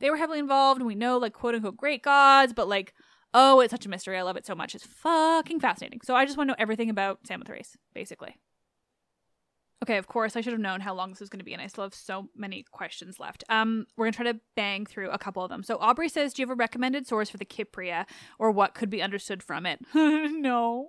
[0.00, 0.80] they were heavily involved.
[0.80, 2.92] And we know like quote unquote great gods, but like,
[3.32, 4.18] oh, it's such a mystery.
[4.18, 4.74] I love it so much.
[4.74, 6.00] It's fucking fascinating.
[6.02, 8.36] So I just want to know everything about Samothrace, basically.
[9.82, 11.62] Okay, of course, I should have known how long this was going to be, and
[11.62, 13.44] I still have so many questions left.
[13.48, 15.62] Um, we're going to try to bang through a couple of them.
[15.62, 18.06] So Aubrey says, "Do you have a recommended source for the Kypria,
[18.38, 20.88] or what could be understood from it?" no,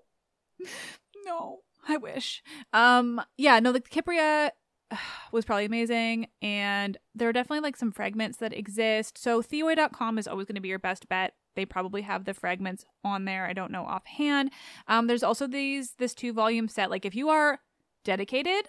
[1.23, 2.41] no, I wish.
[2.73, 4.51] Um, yeah, no, the Kypria
[5.31, 9.19] was probably amazing, and there are definitely like some fragments that exist.
[9.19, 11.33] So Theoi.com is always going to be your best bet.
[11.55, 13.45] They probably have the fragments on there.
[13.45, 14.51] I don't know offhand.
[14.87, 16.89] Um, there's also these this two volume set.
[16.89, 17.59] Like if you are
[18.03, 18.65] dedicated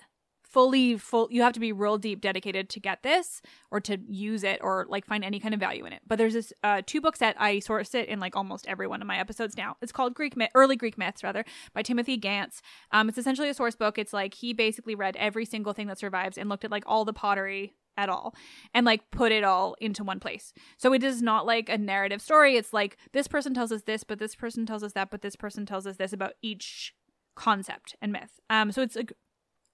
[0.51, 3.41] fully full you have to be real deep dedicated to get this
[3.71, 6.35] or to use it or like find any kind of value in it but there's
[6.35, 9.19] this uh, two books that i source it in like almost every one of my
[9.19, 12.61] episodes now it's called greek myth early greek myths rather by timothy gantz
[12.93, 15.99] um, it's essentially a source book it's like he basically read every single thing that
[15.99, 18.35] survives and looked at like all the pottery at all
[18.75, 20.53] and like put it all into one place.
[20.79, 22.57] So it is not like a narrative story.
[22.57, 25.37] It's like this person tells us this, but this person tells us that, but this
[25.37, 26.95] person tells us this about each
[27.35, 28.41] concept and myth.
[28.49, 29.13] Um, so it's like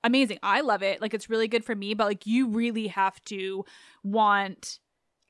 [0.07, 0.39] amazing.
[0.43, 1.01] I love it.
[1.01, 3.65] Like it's really good for me, but like you really have to
[4.03, 4.79] want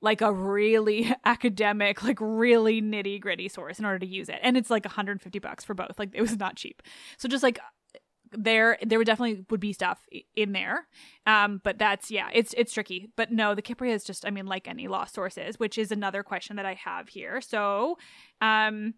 [0.00, 4.38] like a really academic, like really nitty gritty source in order to use it.
[4.42, 5.98] And it's like 150 bucks for both.
[5.98, 6.82] Like it was not cheap.
[7.18, 7.58] So just like
[8.32, 10.04] there there would definitely would be stuff
[10.34, 10.88] in there
[11.26, 14.46] um but that's yeah it's it's tricky but no the Kypria is just i mean
[14.46, 17.96] like any lost sources which is another question that i have here so
[18.40, 18.94] um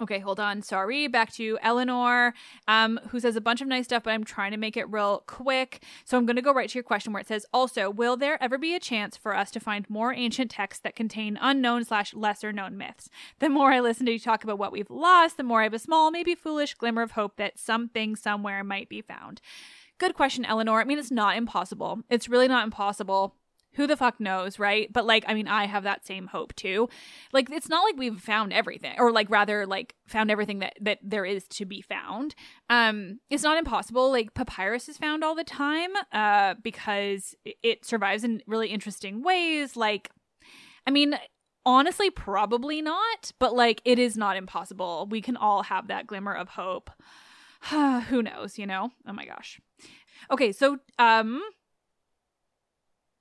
[0.00, 0.62] Okay, hold on.
[0.62, 1.08] Sorry.
[1.08, 2.32] Back to Eleanor,
[2.66, 5.24] um, who says a bunch of nice stuff, but I'm trying to make it real
[5.26, 5.82] quick.
[6.06, 8.42] So I'm going to go right to your question where it says, also, will there
[8.42, 12.14] ever be a chance for us to find more ancient texts that contain unknown slash
[12.14, 13.10] lesser known myths?
[13.40, 15.74] The more I listen to you talk about what we've lost, the more I have
[15.74, 19.42] a small, maybe foolish glimmer of hope that something somewhere might be found.
[19.98, 20.80] Good question, Eleanor.
[20.80, 22.00] I mean, it's not impossible.
[22.08, 23.34] It's really not impossible
[23.74, 24.92] who the fuck knows, right?
[24.92, 26.88] But like, I mean, I have that same hope too.
[27.32, 30.98] Like, it's not like we've found everything, or like rather, like found everything that that
[31.02, 32.34] there is to be found.
[32.68, 34.10] Um, it's not impossible.
[34.10, 39.76] Like, papyrus is found all the time, uh, because it survives in really interesting ways.
[39.76, 40.10] Like,
[40.86, 41.16] I mean,
[41.64, 45.06] honestly, probably not, but like, it is not impossible.
[45.10, 46.90] We can all have that glimmer of hope.
[48.08, 48.58] who knows?
[48.58, 48.90] You know?
[49.06, 49.60] Oh my gosh.
[50.30, 51.42] Okay, so um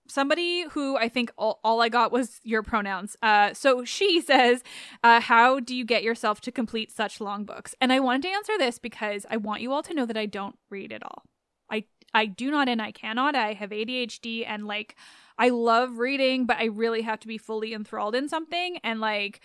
[0.09, 3.15] somebody who I think all, all I got was your pronouns.
[3.21, 4.63] Uh, so she says,
[5.03, 7.75] uh, How do you get yourself to complete such long books?
[7.79, 10.25] And I wanted to answer this because I want you all to know that I
[10.25, 11.23] don't read at all.
[11.71, 13.35] I, I do not and I cannot.
[13.35, 14.95] I have ADHD and like
[15.37, 18.77] I love reading, but I really have to be fully enthralled in something.
[18.83, 19.39] And like,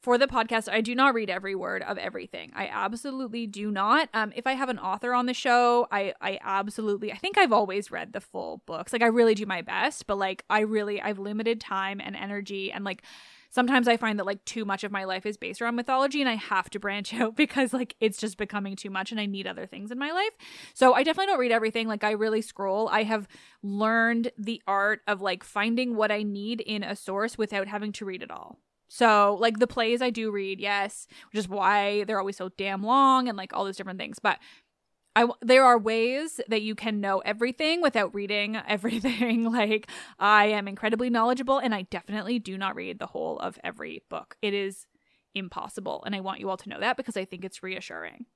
[0.00, 2.52] for the podcast, I do not read every word of everything.
[2.54, 4.08] I absolutely do not.
[4.14, 7.52] Um, if I have an author on the show, I I absolutely I think I've
[7.52, 8.92] always read the full books.
[8.92, 12.72] Like I really do my best, but like I really I've limited time and energy
[12.72, 13.02] and like
[13.50, 16.30] sometimes I find that like too much of my life is based around mythology and
[16.30, 19.46] I have to branch out because like it's just becoming too much and I need
[19.46, 20.32] other things in my life.
[20.72, 21.88] So I definitely don't read everything.
[21.88, 22.88] Like I really scroll.
[22.88, 23.28] I have
[23.62, 28.06] learned the art of like finding what I need in a source without having to
[28.06, 28.58] read it all.
[28.92, 32.82] So, like the plays I do read, yes, which is why they're always so damn
[32.82, 34.18] long and like all those different things.
[34.18, 34.40] But
[35.14, 39.44] I there are ways that you can know everything without reading everything.
[39.44, 39.88] like
[40.18, 44.36] I am incredibly knowledgeable and I definitely do not read the whole of every book.
[44.42, 44.86] It is
[45.36, 48.26] impossible and I want you all to know that because I think it's reassuring.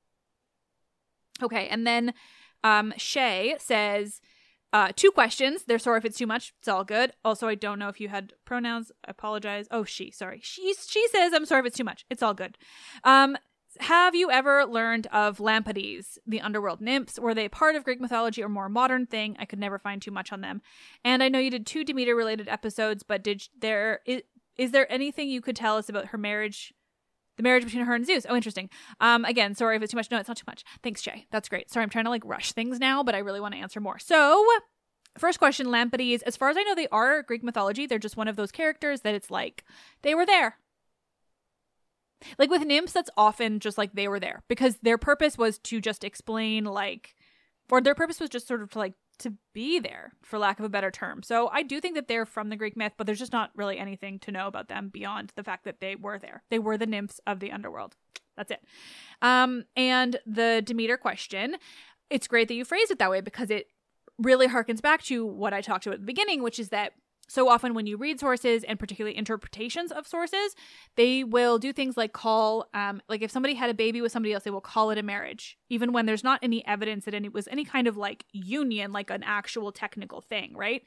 [1.43, 2.15] Okay, and then
[2.63, 4.21] um Shay says
[4.75, 5.63] uh, two questions.
[5.65, 6.53] They're sorry if it's too much.
[6.59, 7.13] It's all good.
[7.25, 8.91] Also, I don't know if you had pronouns.
[9.07, 9.69] I apologize.
[9.71, 10.11] Oh, she.
[10.11, 10.41] Sorry.
[10.43, 10.75] She.
[10.75, 12.05] She says, "I'm sorry if it's too much.
[12.11, 12.59] It's all good."
[13.05, 13.37] Um,
[13.79, 17.21] have you ever learned of Lampades, the underworld nymphs?
[17.21, 19.37] Were they part of Greek mythology or more modern thing?
[19.39, 20.61] I could never find too much on them.
[21.05, 24.23] And I know you did two Demeter related episodes, but did there is,
[24.57, 26.75] is there anything you could tell us about her marriage?
[27.37, 28.27] The marriage between her and Zeus.
[28.29, 28.71] Oh, interesting.
[29.01, 30.11] Um, again, sorry if it's too much.
[30.11, 30.65] No, it's not too much.
[30.83, 31.27] Thanks, Jay.
[31.31, 31.71] That's great.
[31.71, 33.99] Sorry, I'm trying to like rush things now, but I really want to answer more.
[33.99, 34.47] So,
[35.19, 36.23] first question, Lampades.
[36.23, 37.87] As far as I know, they are Greek mythology.
[37.87, 39.65] They're just one of those characters that it's like
[40.03, 40.59] they were there.
[42.39, 45.81] Like with nymphs, that's often just like they were there because their purpose was to
[45.81, 47.15] just explain like,
[47.71, 50.65] or their purpose was just sort of to like to be there, for lack of
[50.65, 51.23] a better term.
[51.23, 53.79] So I do think that they're from the Greek myth, but there's just not really
[53.79, 56.43] anything to know about them beyond the fact that they were there.
[56.51, 57.97] They were the nymphs of the underworld.
[58.37, 58.61] That's it.
[59.23, 61.57] Um, and the Demeter question,
[62.11, 63.69] it's great that you phrase it that way because it
[64.19, 66.93] really harkens back to what I talked about at the beginning, which is that
[67.29, 70.55] so often when you read sources and particularly interpretations of sources
[70.97, 74.33] they will do things like call um, like if somebody had a baby with somebody
[74.33, 77.33] else they will call it a marriage even when there's not any evidence that it
[77.33, 80.83] was any kind of like union like an actual technical thing right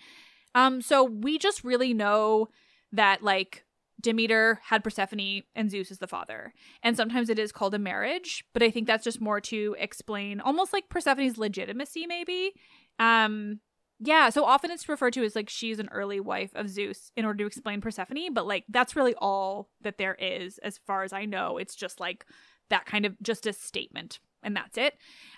[0.56, 2.48] um so we just really know
[2.92, 3.64] that like
[4.00, 6.54] Demeter had Persephone and Zeus is the father.
[6.84, 10.40] And sometimes it is called a marriage, but I think that's just more to explain
[10.40, 12.54] almost like Persephone's legitimacy maybe.
[13.00, 13.60] Um
[14.00, 17.26] yeah, so often it's referred to as like she's an early wife of Zeus in
[17.26, 21.14] order to explain Persephone, but like that's really all that there is as far as
[21.14, 21.58] I know.
[21.58, 22.26] It's just like
[22.70, 24.96] that kind of just a statement and that's it.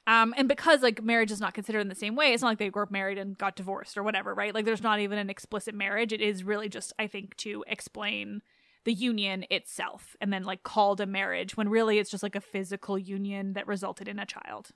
[0.08, 2.58] Um, and because like marriage is not considered in the same way, it's not like
[2.60, 4.54] they were married and got divorced or whatever, right?
[4.54, 6.12] Like there's not even an explicit marriage.
[6.12, 8.42] It is really just, I think, to explain
[8.86, 12.42] the union itself and then like called a marriage when really it's just like a
[12.42, 14.70] physical union that resulted in a child.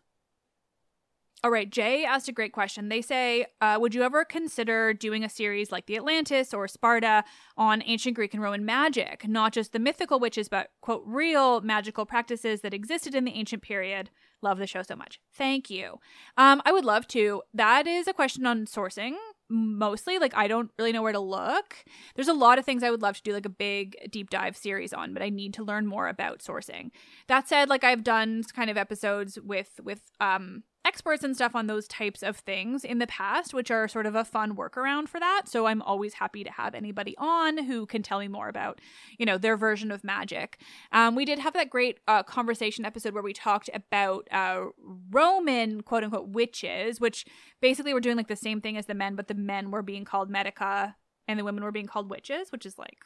[1.46, 2.88] All right, Jay asked a great question.
[2.88, 7.26] They say, uh, Would you ever consider doing a series like The Atlantis or Sparta
[7.58, 12.06] on ancient Greek and Roman magic, not just the mythical witches, but, quote, real magical
[12.06, 14.10] practices that existed in the ancient period?
[14.42, 15.20] Love the show so much.
[15.34, 16.00] Thank you.
[16.38, 17.42] Um, I would love to.
[17.54, 19.16] That is a question on sourcing.
[19.50, 20.20] mostly.
[20.20, 21.76] Like, I don't really know where to look.
[22.16, 24.56] There's a lot of things I would love to do, like a big deep dive
[24.58, 26.90] series on, but I need to learn more about sourcing.
[27.28, 31.68] That said, like I've done kind of episodes with with um experts and stuff on
[31.68, 35.20] those types of things in the past, which are sort of a fun workaround for
[35.20, 35.44] that.
[35.48, 38.82] So I'm always happy to have anybody on who can tell me more about,
[39.18, 40.60] you know, their version of magic.
[40.92, 44.66] Um, we did have that great uh, conversation episode where we talked about uh,
[45.10, 47.26] Roman quote unquote witches, which
[47.62, 50.04] basically were doing like the same thing as the men, but the men were being
[50.04, 50.96] called medica
[51.28, 52.98] and the women were being called witches, which is like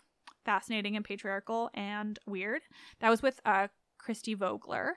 [0.45, 2.64] fascinating and patriarchal and weird.
[3.02, 3.68] That was with uh,
[3.99, 4.95] Christy Vogler,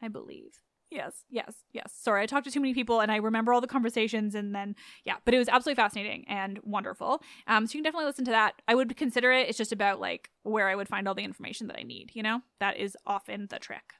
[0.00, 0.62] I believe.
[0.90, 1.92] Yes, yes, yes.
[1.94, 4.74] Sorry, I talked to too many people and I remember all the conversations and then
[5.04, 7.22] yeah, but it was absolutely fascinating and wonderful.
[7.46, 8.62] Um, so you can definitely listen to that.
[8.66, 9.48] I would consider it.
[9.48, 12.22] It's just about like where I would find all the information that I need, you
[12.22, 12.40] know?
[12.60, 13.94] That is often the trick.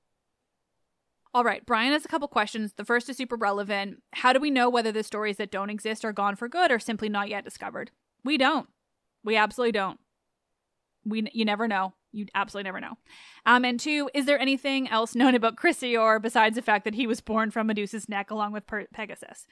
[1.34, 2.72] All right, Brian has a couple questions.
[2.72, 4.02] The first is super relevant.
[4.14, 6.78] How do we know whether the stories that don't exist are gone for good or
[6.78, 7.90] simply not yet discovered?
[8.24, 8.66] We don't.
[9.22, 10.00] We absolutely don't.
[11.04, 11.92] We you never know.
[12.12, 12.96] You absolutely never know.
[13.44, 17.06] Um, and two, is there anything else known about Chrysaor besides the fact that he
[17.06, 19.46] was born from Medusa's neck along with per- Pegasus?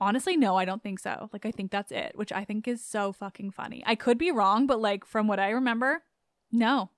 [0.00, 1.28] Honestly, no, I don't think so.
[1.32, 3.82] Like, I think that's it, which I think is so fucking funny.
[3.84, 6.04] I could be wrong, but like, from what I remember,
[6.52, 6.90] no.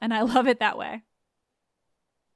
[0.00, 1.02] And I love it that way.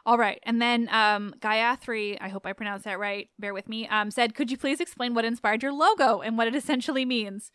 [0.05, 0.41] All right.
[0.43, 4.35] And then um, Gaia3, I hope I pronounced that right, bear with me, um, said,
[4.35, 7.53] Could you please explain what inspired your logo and what it essentially means?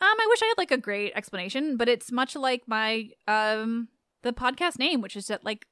[0.00, 3.88] Um, I wish I had like a great explanation, but it's much like my um
[4.22, 5.66] the podcast name, which is that like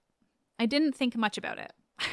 [0.58, 1.72] I didn't think much about it.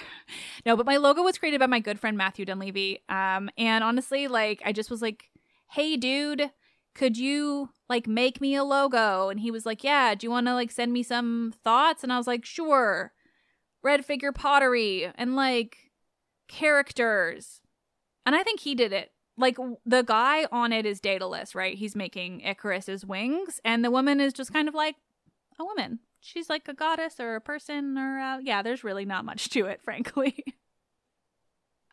[0.65, 3.01] no, but my logo was created by my good friend Matthew Dunleavy.
[3.09, 5.29] Um, and honestly, like I just was like,
[5.71, 6.51] "Hey, dude,
[6.93, 10.13] could you like make me a logo?" And he was like, "Yeah.
[10.13, 13.13] Do you want to like send me some thoughts?" And I was like, "Sure."
[13.81, 15.91] Red figure pottery and like
[16.47, 17.59] characters,
[18.25, 21.77] and I think he did it like the guy on it is Daedalus, right?
[21.77, 24.95] He's making Icarus's wings, and the woman is just kind of like
[25.59, 25.99] a woman.
[26.19, 29.65] She's like a goddess or a person, or uh, yeah, there's really not much to
[29.65, 30.43] it, frankly.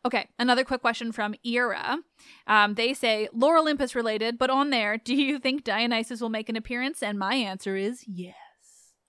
[0.05, 1.99] okay, another quick question from Era.
[2.47, 6.49] Um, they say Lore Olympus related, but on there, do you think Dionysus will make
[6.49, 7.03] an appearance?
[7.03, 8.35] And my answer is yes.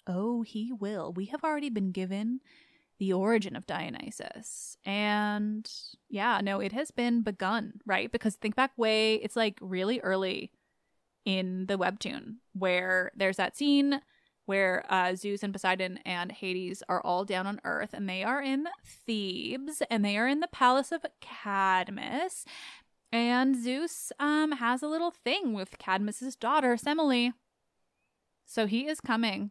[0.07, 1.13] Oh, he will.
[1.13, 2.39] We have already been given
[3.01, 4.77] the origin of Dionysus.
[4.85, 5.67] And
[6.07, 8.11] yeah, no, it has been begun, right?
[8.11, 10.51] Because think back way, it's like really early
[11.25, 14.01] in the webtoon where there's that scene
[14.45, 18.39] where uh, Zeus and Poseidon and Hades are all down on Earth and they are
[18.39, 22.45] in Thebes and they are in the palace of Cadmus.
[23.11, 27.33] And Zeus um, has a little thing with Cadmus's daughter, Semele.
[28.45, 29.49] So he is coming.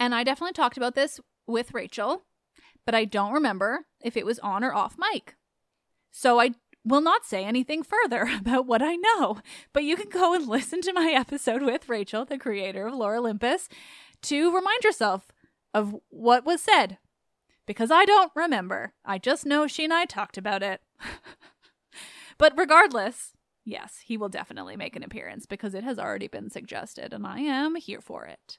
[0.00, 2.24] And I definitely talked about this with Rachel,
[2.84, 5.36] but I don't remember if it was on or off mic.
[6.10, 6.52] So I
[6.84, 9.40] will not say anything further about what I know,
[9.72, 13.16] but you can go and listen to my episode with Rachel, the creator of Lore
[13.16, 13.68] Olympus,
[14.22, 15.26] to remind yourself
[15.74, 16.98] of what was said.
[17.66, 18.94] Because I don't remember.
[19.04, 20.80] I just know she and I talked about it.
[22.38, 23.32] but regardless,
[23.64, 27.40] yes, he will definitely make an appearance because it has already been suggested, and I
[27.40, 28.58] am here for it.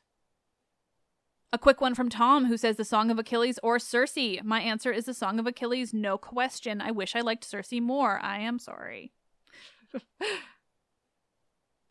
[1.54, 4.18] A quick one from Tom who says the Song of Achilles or Circe.
[4.44, 6.82] My answer is the Song of Achilles, no question.
[6.82, 8.20] I wish I liked Circe more.
[8.20, 9.14] I am sorry.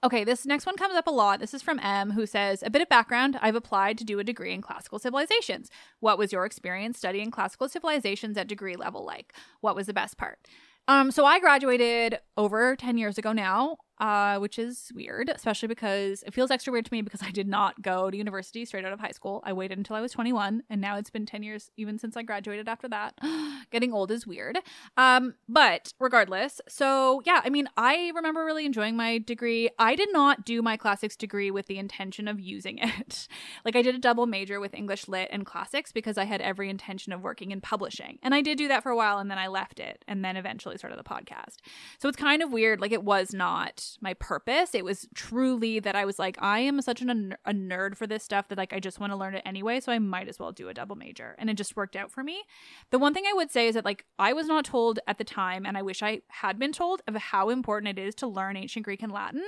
[0.05, 1.41] okay, this next one comes up a lot.
[1.41, 3.39] This is from M who says, A bit of background.
[3.41, 5.70] I've applied to do a degree in classical civilizations.
[6.01, 9.33] What was your experience studying classical civilizations at degree level like?
[9.62, 10.39] What was the best part?
[10.87, 16.23] Um, so I graduated over 10 years ago now uh, which is weird, especially because
[16.24, 18.93] it feels extra weird to me because I did not go to university straight out
[18.93, 19.43] of high school.
[19.44, 22.23] I waited until I was 21, and now it's been 10 years even since I
[22.23, 23.18] graduated after that.
[23.70, 24.59] Getting old is weird.
[24.97, 29.70] Um, but regardless, so yeah, I mean, I remember really enjoying my degree.
[29.78, 33.28] I did not do my classics degree with the intention of using it.
[33.64, 36.68] like, I did a double major with English Lit and classics because I had every
[36.68, 38.18] intention of working in publishing.
[38.23, 40.36] And I did do that for a while, and then I left it, and then
[40.36, 41.56] eventually started the podcast.
[41.98, 42.81] So it's kind of weird.
[42.81, 44.75] Like, it was not my purpose.
[44.75, 48.23] It was truly that I was like, I am such an, a nerd for this
[48.23, 50.53] stuff that like I just want to learn it anyway, so I might as well
[50.53, 51.35] do a double major.
[51.39, 52.43] And it just worked out for me.
[52.91, 55.25] The one thing I would say is that like I was not told at the
[55.25, 58.57] time, and I wish I had been told of how important it is to learn
[58.57, 59.45] ancient Greek and Latin.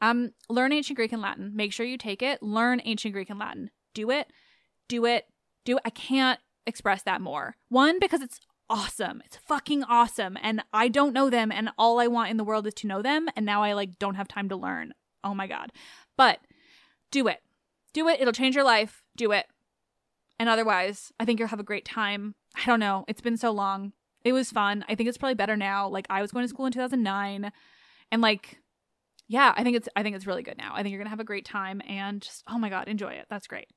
[0.00, 1.52] Um, learn ancient Greek and Latin.
[1.54, 2.42] Make sure you take it.
[2.42, 3.70] Learn ancient Greek and Latin.
[3.94, 4.32] Do it.
[4.88, 5.26] Do it.
[5.64, 5.82] Do it.
[5.84, 7.56] I can't express that more.
[7.68, 9.22] One, because it's awesome.
[9.24, 10.36] It's fucking awesome.
[10.42, 13.02] And I don't know them and all I want in the world is to know
[13.02, 14.94] them and now I like don't have time to learn.
[15.22, 15.72] Oh my god.
[16.16, 16.40] But
[17.10, 17.40] do it.
[17.92, 18.20] Do it.
[18.20, 19.02] It'll change your life.
[19.16, 19.46] Do it.
[20.38, 22.34] And otherwise, I think you'll have a great time.
[22.56, 23.04] I don't know.
[23.06, 23.92] It's been so long.
[24.24, 24.84] It was fun.
[24.88, 25.88] I think it's probably better now.
[25.88, 27.52] Like I was going to school in 2009
[28.10, 28.58] and like
[29.26, 30.72] yeah, I think it's I think it's really good now.
[30.74, 33.12] I think you're going to have a great time and just oh my god, enjoy
[33.12, 33.26] it.
[33.30, 33.68] That's great.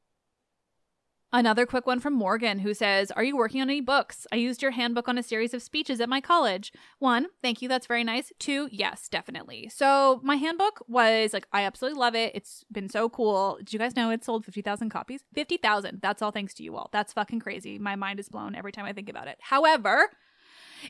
[1.34, 4.26] Another quick one from Morgan who says, Are you working on any books?
[4.32, 6.72] I used your handbook on a series of speeches at my college.
[7.00, 8.32] One, thank you, that's very nice.
[8.40, 9.70] Two, yes, definitely.
[9.74, 12.32] So, my handbook was like, I absolutely love it.
[12.34, 13.58] It's been so cool.
[13.58, 15.22] Did you guys know it sold 50,000 copies?
[15.34, 16.00] 50,000.
[16.02, 16.90] That's all thanks to you all.
[16.94, 17.78] That's fucking crazy.
[17.78, 19.38] My mind is blown every time I think about it.
[19.42, 20.10] However,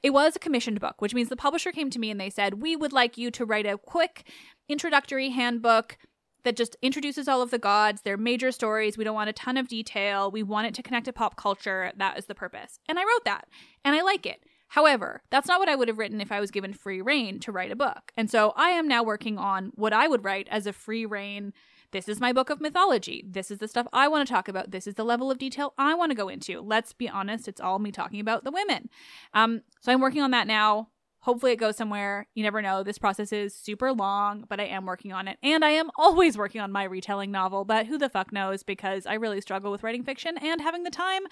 [0.03, 2.61] it was a commissioned book, which means the publisher came to me and they said,
[2.61, 4.29] We would like you to write a quick
[4.69, 5.97] introductory handbook
[6.43, 8.97] that just introduces all of the gods, their major stories.
[8.97, 10.31] We don't want a ton of detail.
[10.31, 11.91] We want it to connect to pop culture.
[11.97, 12.79] That is the purpose.
[12.87, 13.47] And I wrote that,
[13.83, 14.43] and I like it.
[14.69, 17.51] However, that's not what I would have written if I was given free rein to
[17.51, 18.11] write a book.
[18.17, 21.53] And so I am now working on what I would write as a free rein.
[21.91, 23.23] This is my book of mythology.
[23.25, 24.71] This is the stuff I want to talk about.
[24.71, 26.59] This is the level of detail I want to go into.
[26.59, 28.89] Let's be honest, it's all me talking about the women.
[29.33, 30.89] Um, so I'm working on that now.
[31.21, 32.27] Hopefully, it goes somewhere.
[32.35, 32.83] You never know.
[32.83, 35.37] This process is super long, but I am working on it.
[35.43, 39.05] And I am always working on my retelling novel, but who the fuck knows because
[39.05, 41.23] I really struggle with writing fiction and having the time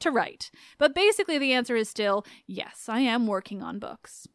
[0.00, 0.50] to write.
[0.78, 4.26] But basically, the answer is still yes, I am working on books.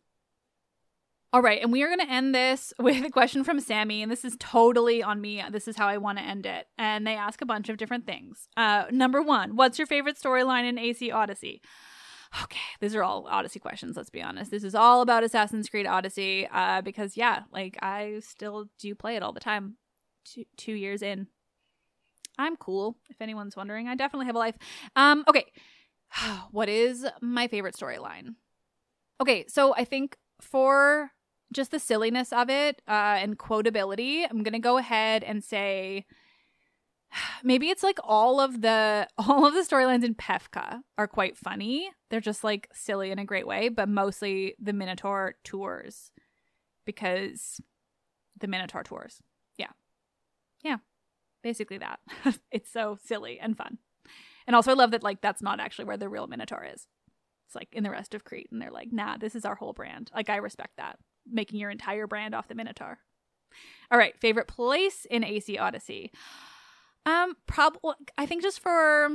[1.33, 4.11] All right, and we are going to end this with a question from Sammy, and
[4.11, 5.41] this is totally on me.
[5.49, 6.67] This is how I want to end it.
[6.77, 8.49] And they ask a bunch of different things.
[8.57, 11.61] Uh, number one, what's your favorite storyline in AC Odyssey?
[12.43, 14.51] Okay, these are all Odyssey questions, let's be honest.
[14.51, 19.15] This is all about Assassin's Creed Odyssey uh, because, yeah, like I still do play
[19.15, 19.77] it all the time.
[20.23, 21.27] Two, two years in.
[22.37, 23.87] I'm cool, if anyone's wondering.
[23.87, 24.55] I definitely have a life.
[24.95, 25.45] Um, okay,
[26.51, 28.35] what is my favorite storyline?
[29.19, 31.11] Okay, so I think for
[31.53, 36.05] just the silliness of it uh, and quotability, I'm going to go ahead and say
[37.43, 41.91] maybe it's like all of the all of the storylines in Pephka are quite funny.
[42.09, 46.11] They're just like silly in a great way, but mostly the Minotaur tours
[46.85, 47.61] because
[48.39, 49.21] the Minotaur tours.
[49.57, 49.71] Yeah.
[50.63, 50.77] Yeah.
[51.43, 51.99] Basically that.
[52.51, 53.77] it's so silly and fun.
[54.47, 56.87] And also I love that like that's not actually where the real Minotaur is.
[57.47, 59.73] It's like in the rest of Crete and they're like, "Nah, this is our whole
[59.73, 60.97] brand." Like I respect that.
[61.29, 62.99] Making your entire brand off the Minotaur.
[63.91, 66.11] All right, favorite place in AC Odyssey.
[67.05, 67.93] Um, probably.
[68.17, 69.09] I think just for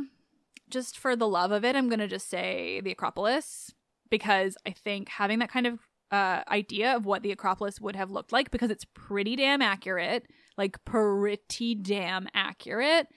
[0.68, 3.72] just for the love of it, I'm gonna just say the Acropolis
[4.10, 5.80] because I think having that kind of
[6.10, 10.26] uh, idea of what the Acropolis would have looked like because it's pretty damn accurate,
[10.56, 13.08] like pretty damn accurate.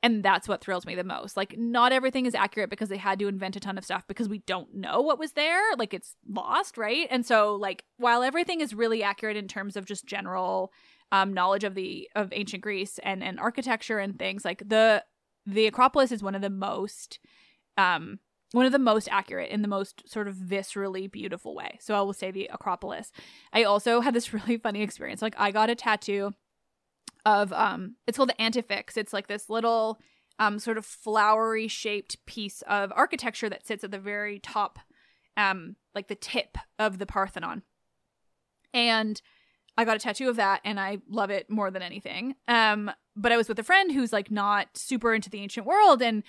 [0.00, 1.36] And that's what thrills me the most.
[1.36, 4.28] Like, not everything is accurate because they had to invent a ton of stuff because
[4.28, 5.60] we don't know what was there.
[5.76, 7.08] Like, it's lost, right?
[7.10, 10.72] And so, like, while everything is really accurate in terms of just general
[11.12, 15.04] um, knowledge of the of ancient Greece and and architecture and things like the
[15.46, 17.18] the Acropolis is one of the most
[17.76, 18.18] um
[18.52, 21.78] one of the most accurate in the most sort of viscerally beautiful way.
[21.80, 23.12] So I will say the Acropolis.
[23.52, 25.20] I also had this really funny experience.
[25.20, 26.32] Like I got a tattoo
[27.26, 28.96] of um it's called the Antefix.
[28.96, 29.98] It's like this little
[30.38, 34.78] um sort of flowery shaped piece of architecture that sits at the very top
[35.36, 37.62] um like the tip of the Parthenon.
[38.74, 39.20] And
[39.78, 42.34] I got a tattoo of that and I love it more than anything.
[42.48, 46.02] Um, but I was with a friend who's like not super into the ancient world,
[46.02, 46.24] and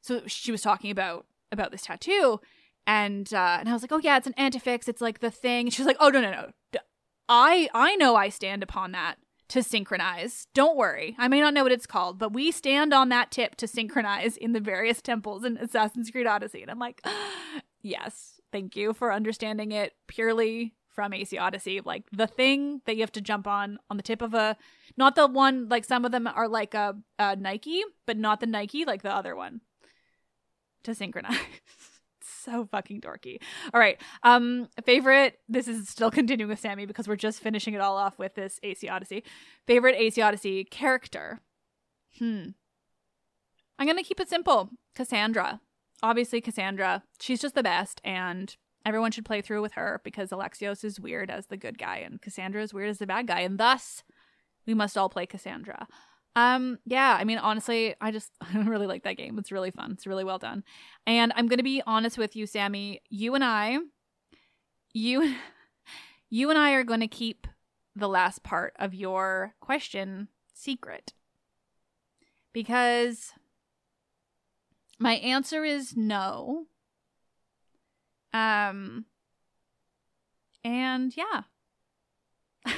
[0.00, 2.40] so she was talking about about this tattoo,
[2.86, 4.88] and uh, and I was like, oh yeah, it's an antefix.
[4.88, 5.66] It's like the thing.
[5.66, 6.80] And she was like, oh no no no,
[7.28, 9.16] I I know I stand upon that
[9.48, 10.46] to synchronize.
[10.54, 13.56] Don't worry, I may not know what it's called, but we stand on that tip
[13.56, 16.62] to synchronize in the various temples in Assassin's Creed Odyssey.
[16.62, 17.04] And I'm like,
[17.82, 23.02] yes, thank you for understanding it purely from AC Odyssey, like the thing that you
[23.02, 24.56] have to jump on on the tip of a,
[24.96, 28.46] not the one like some of them are like a, a Nike, but not the
[28.46, 29.60] Nike, like the other one,
[30.84, 31.36] to synchronize.
[32.22, 33.38] so fucking dorky.
[33.72, 35.38] All right, um, favorite.
[35.48, 38.60] This is still continuing with Sammy because we're just finishing it all off with this
[38.62, 39.24] AC Odyssey.
[39.66, 41.40] Favorite AC Odyssey character.
[42.18, 42.48] Hmm.
[43.78, 44.70] I'm gonna keep it simple.
[44.94, 45.60] Cassandra.
[46.02, 47.04] Obviously, Cassandra.
[47.20, 51.30] She's just the best, and Everyone should play through with her because Alexios is weird
[51.30, 54.02] as the good guy and Cassandra is weird as the bad guy, and thus
[54.66, 55.86] we must all play Cassandra.
[56.34, 59.38] Um, yeah, I mean, honestly, I just I really like that game.
[59.38, 59.92] It's really fun.
[59.92, 60.64] It's really well done.
[61.06, 63.00] And I'm gonna be honest with you, Sammy.
[63.10, 63.78] You and I,
[64.92, 65.34] you,
[66.30, 67.46] you and I are gonna keep
[67.94, 71.12] the last part of your question secret
[72.52, 73.32] because
[74.98, 76.66] my answer is no.
[78.32, 79.06] Um,
[80.64, 81.42] and yeah.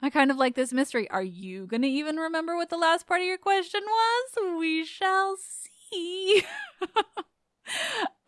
[0.00, 1.10] I kind of like this mystery.
[1.10, 4.58] Are you going to even remember what the last part of your question was?
[4.58, 6.42] We shall see.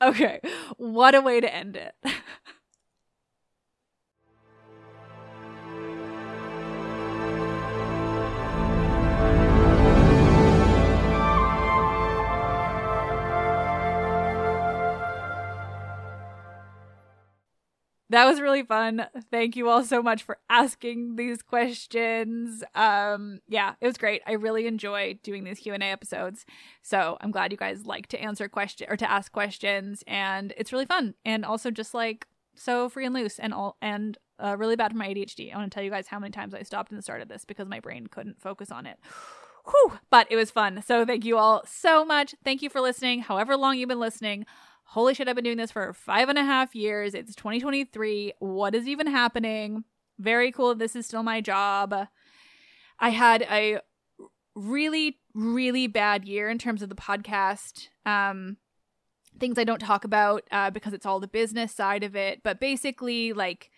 [0.03, 0.41] Okay,
[0.79, 1.95] what a way to end it.
[18.11, 19.07] that was really fun.
[19.31, 22.63] Thank you all so much for asking these questions.
[22.75, 24.21] Um, yeah, it was great.
[24.27, 26.45] I really enjoy doing these Q and A episodes.
[26.83, 30.73] So I'm glad you guys like to answer questions or to ask questions, and it's
[30.73, 31.15] really fun.
[31.25, 32.27] And also just like
[32.57, 35.55] so free and loose, and all and uh, really bad for my ADHD.
[35.55, 37.69] I want to tell you guys how many times I stopped and started this because
[37.69, 38.99] my brain couldn't focus on it.
[39.67, 40.83] Whew, but it was fun.
[40.85, 42.35] So thank you all so much.
[42.43, 43.21] Thank you for listening.
[43.21, 44.47] However long you've been listening
[44.91, 47.15] holy shit, I've been doing this for five and a half years.
[47.15, 48.33] It's 2023.
[48.41, 49.85] What is even happening?
[50.19, 50.75] Very cool.
[50.75, 51.95] This is still my job.
[52.99, 53.81] I had a
[54.57, 57.87] really, really bad year in terms of the podcast.
[58.05, 58.57] Um,
[59.39, 62.43] things I don't talk about uh, because it's all the business side of it.
[62.43, 63.71] But basically, like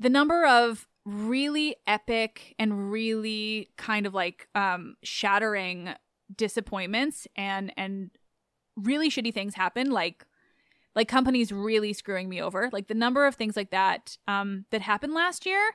[0.00, 5.90] the number of really epic and really kind of like um, shattering
[6.36, 8.10] disappointments and and
[8.82, 10.24] really shitty things happen like
[10.94, 12.68] like companies really screwing me over.
[12.72, 15.70] Like the number of things like that um that happened last year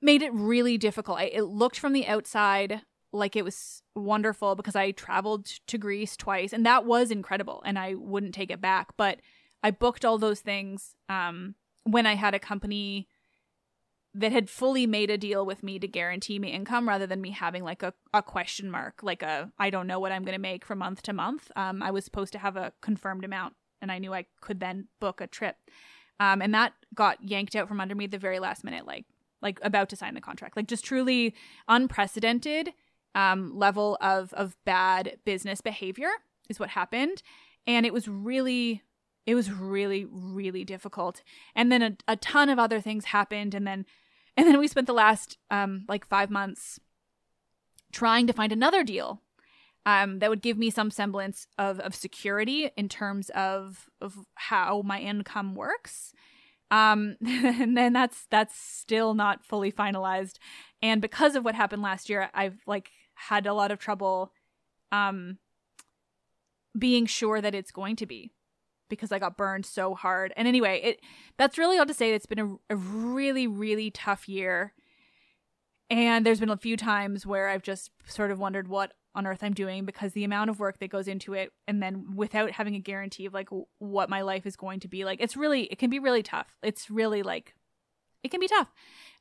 [0.00, 1.18] made it really difficult.
[1.18, 6.14] I, it looked from the outside like it was wonderful because i traveled to greece
[6.14, 8.88] twice and that was incredible and i wouldn't take it back.
[8.96, 9.20] But
[9.62, 13.08] i booked all those things um when i had a company
[14.18, 17.30] that had fully made a deal with me to guarantee me income rather than me
[17.30, 20.40] having like a, a question mark, like a I don't know what I'm going to
[20.40, 21.52] make from month to month.
[21.54, 24.88] Um, I was supposed to have a confirmed amount and I knew I could then
[24.98, 25.56] book a trip.
[26.18, 29.06] Um, and that got yanked out from under me the very last minute, like
[29.40, 30.56] like about to sign the contract.
[30.56, 31.32] Like just truly
[31.68, 32.72] unprecedented
[33.14, 36.10] um, level of of bad business behavior
[36.48, 37.22] is what happened.
[37.68, 38.82] And it was really
[39.26, 41.22] it was really really difficult
[41.54, 43.84] and then a, a ton of other things happened and then
[44.38, 46.80] and then we spent the last um like five months
[47.92, 49.22] trying to find another deal
[49.88, 54.82] um, that would give me some semblance of, of security in terms of of how
[54.82, 56.12] my income works.
[56.70, 60.36] Um, and then that's that's still not fully finalized.
[60.82, 64.32] And because of what happened last year, I've like had a lot of trouble
[64.92, 65.38] um,
[66.78, 68.32] being sure that it's going to be
[68.88, 70.32] because I got burned so hard.
[70.36, 71.00] And anyway, it
[71.36, 72.12] that's really all to say.
[72.12, 74.72] It's been a, a really really tough year,
[75.90, 79.42] and there's been a few times where I've just sort of wondered what on earth
[79.42, 82.74] I'm doing because the amount of work that goes into it, and then without having
[82.74, 83.48] a guarantee of like
[83.78, 86.56] what my life is going to be like, it's really it can be really tough.
[86.62, 87.54] It's really like
[88.22, 88.72] it can be tough.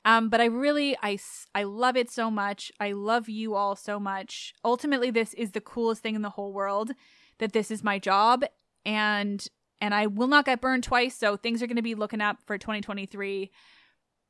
[0.06, 1.18] Um, but I really I
[1.54, 2.72] I love it so much.
[2.80, 4.54] I love you all so much.
[4.64, 6.92] Ultimately, this is the coolest thing in the whole world.
[7.40, 8.46] That this is my job
[8.86, 9.48] and
[9.82, 11.16] and I will not get burned twice.
[11.16, 13.52] So things are going to be looking up for 2023.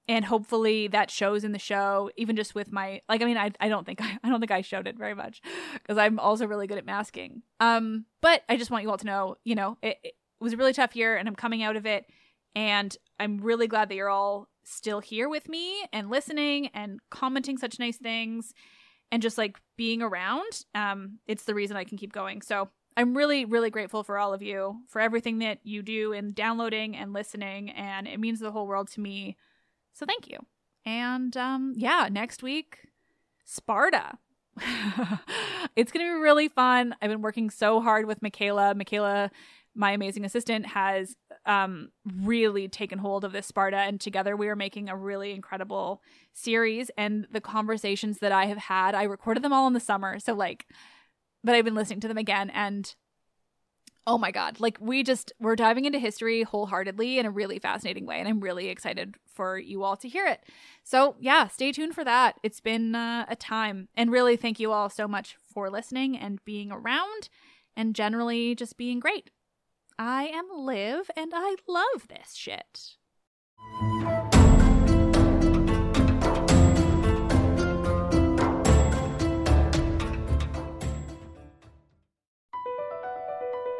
[0.09, 3.21] And hopefully that shows in the show, even just with my like.
[3.21, 5.41] I mean, I, I don't think I, I don't think I showed it very much
[5.73, 7.41] because I'm also really good at masking.
[7.59, 10.57] Um, but I just want you all to know, you know, it, it was a
[10.57, 12.05] really tough year, and I'm coming out of it,
[12.55, 17.57] and I'm really glad that you're all still here with me and listening and commenting
[17.57, 18.53] such nice things,
[19.11, 20.63] and just like being around.
[20.73, 22.41] Um, it's the reason I can keep going.
[22.41, 26.33] So I'm really, really grateful for all of you for everything that you do in
[26.33, 29.37] downloading and listening, and it means the whole world to me.
[29.93, 30.39] So thank you.
[30.83, 32.87] And um, yeah, next week,
[33.45, 34.17] Sparta.
[35.75, 36.95] it's going to be really fun.
[36.99, 38.73] I've been working so hard with Michaela.
[38.73, 39.29] Michaela,
[39.75, 41.15] my amazing assistant, has
[41.45, 46.01] um, really taken hold of this Sparta, and together we are making a really incredible
[46.33, 46.89] series.
[46.97, 50.17] And the conversations that I have had, I recorded them all in the summer.
[50.17, 50.65] So, like,
[51.47, 52.93] but I've been listening to them again and
[54.05, 58.05] oh my god like we just we're diving into history wholeheartedly in a really fascinating
[58.05, 60.43] way and i'm really excited for you all to hear it.
[60.83, 62.35] So yeah stay tuned for that.
[62.43, 63.87] It's been uh, a time.
[63.95, 67.29] And really thank you all so much for listening and being around
[67.77, 69.29] and generally just being great.
[69.97, 72.97] I am liv and i love this shit